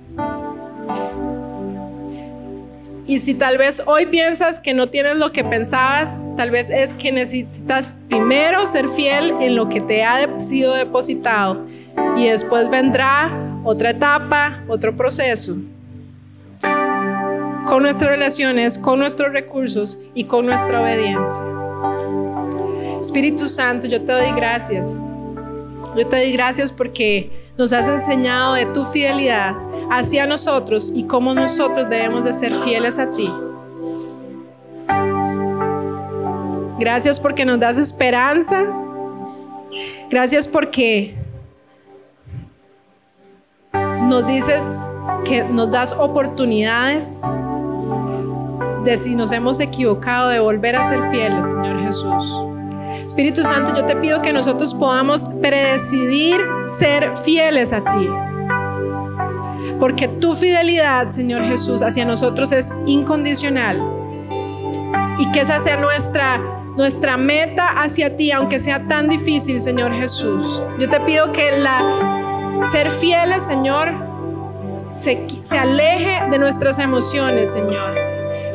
[3.07, 6.95] Y si tal vez hoy piensas que no tienes lo que pensabas, tal vez es
[6.95, 11.69] que necesitas primero ser fiel en lo que te ha sido depositado
[12.17, 13.31] y después vendrá
[13.63, 15.55] otra etapa, otro proceso.
[17.69, 21.58] Con nuestras relaciones, con nuestros recursos y con nuestra obediencia.
[23.01, 25.03] Espíritu Santo, yo te doy gracias.
[25.97, 29.55] Yo te doy gracias porque nos has enseñado de tu fidelidad
[29.91, 33.31] hacia nosotros y cómo nosotros debemos de ser fieles a ti.
[36.79, 38.65] Gracias porque nos das esperanza.
[40.11, 41.17] Gracias porque
[43.73, 44.65] nos dices
[45.25, 47.21] que nos das oportunidades
[48.85, 52.48] de si nos hemos equivocado de volver a ser fieles, Señor Jesús.
[53.09, 58.07] Espíritu Santo, yo te pido que nosotros podamos predecidir ser fieles a ti.
[59.81, 63.83] Porque tu fidelidad, Señor Jesús, hacia nosotros es incondicional.
[65.19, 66.39] Y que esa sea nuestra,
[66.77, 70.63] nuestra meta hacia ti, aunque sea tan difícil, Señor Jesús.
[70.79, 73.91] Yo te pido que la, ser fieles, Señor,
[74.93, 78.08] se, se aleje de nuestras emociones, Señor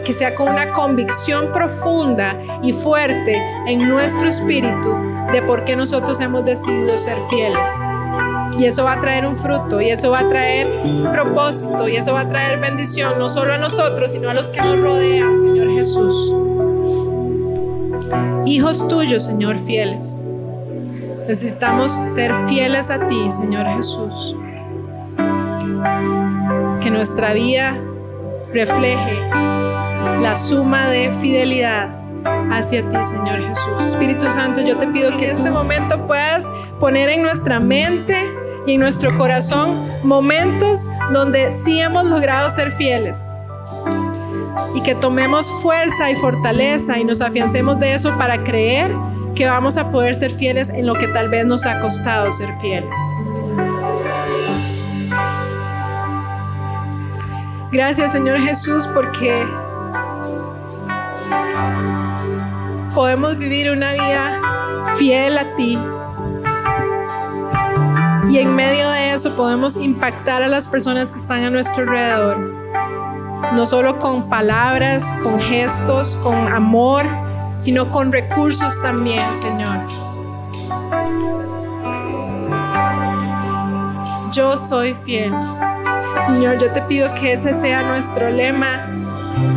[0.04, 4.96] que sea con una convicción profunda y fuerte en nuestro espíritu
[5.32, 7.72] de por qué nosotros hemos decidido ser fieles.
[8.58, 10.68] Y eso va a traer un fruto, y eso va a traer
[11.12, 14.62] propósito, y eso va a traer bendición, no solo a nosotros, sino a los que
[14.62, 16.34] nos rodean, Señor Jesús.
[18.46, 20.28] Hijos tuyos, Señor, fieles.
[21.28, 24.36] Necesitamos ser fieles a ti, Señor Jesús.
[26.82, 27.76] Que nuestra vida
[28.54, 29.53] refleje
[30.24, 31.90] la suma de fidelidad
[32.50, 33.86] hacia ti, Señor Jesús.
[33.86, 36.50] Espíritu Santo, yo te pido que en este momento puedas
[36.80, 38.16] poner en nuestra mente
[38.66, 43.22] y en nuestro corazón momentos donde sí hemos logrado ser fieles.
[44.74, 48.92] Y que tomemos fuerza y fortaleza y nos afiancemos de eso para creer
[49.36, 52.50] que vamos a poder ser fieles en lo que tal vez nos ha costado ser
[52.62, 52.98] fieles.
[57.74, 59.44] Gracias Señor Jesús porque
[62.94, 64.40] podemos vivir una vida
[64.98, 65.78] fiel a ti.
[68.30, 72.38] Y en medio de eso podemos impactar a las personas que están a nuestro alrededor.
[73.54, 77.06] No solo con palabras, con gestos, con amor,
[77.58, 79.80] sino con recursos también, Señor.
[84.32, 85.34] Yo soy fiel.
[86.20, 88.88] Señor, yo te pido que ese sea nuestro lema.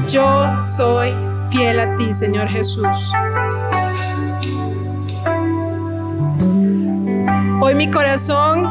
[0.06, 1.14] Yo soy
[1.56, 3.12] fiel a ti, Señor Jesús.
[7.60, 8.70] Hoy mi corazón,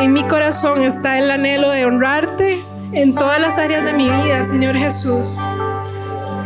[0.00, 4.42] en mi corazón está el anhelo de honrarte en todas las áreas de mi vida,
[4.42, 5.40] Señor Jesús.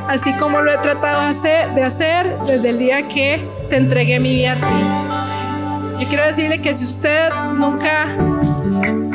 [0.09, 4.19] Así como lo he tratado de hacer, de hacer desde el día que te entregué
[4.19, 6.03] mi vida a ti.
[6.03, 8.09] Yo quiero decirle que si usted nunca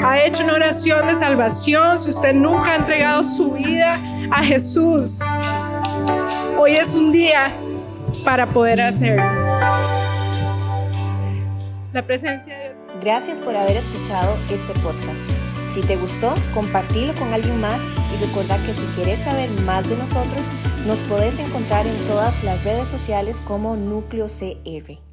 [0.06, 4.00] ha hecho una oración de salvación, si usted nunca ha entregado su vida
[4.32, 5.22] a Jesús,
[6.68, 7.54] hoy es un día
[8.26, 9.24] para poder hacerlo.
[11.94, 12.78] La presencia de Dios.
[13.02, 15.18] Gracias por haber escuchado este podcast.
[15.74, 17.80] Si te gustó, compartilo con alguien más
[18.14, 20.44] y recuerda que si quieres saber más de nosotros,
[20.86, 25.07] nos podés encontrar en todas las redes sociales como Núcleo CR.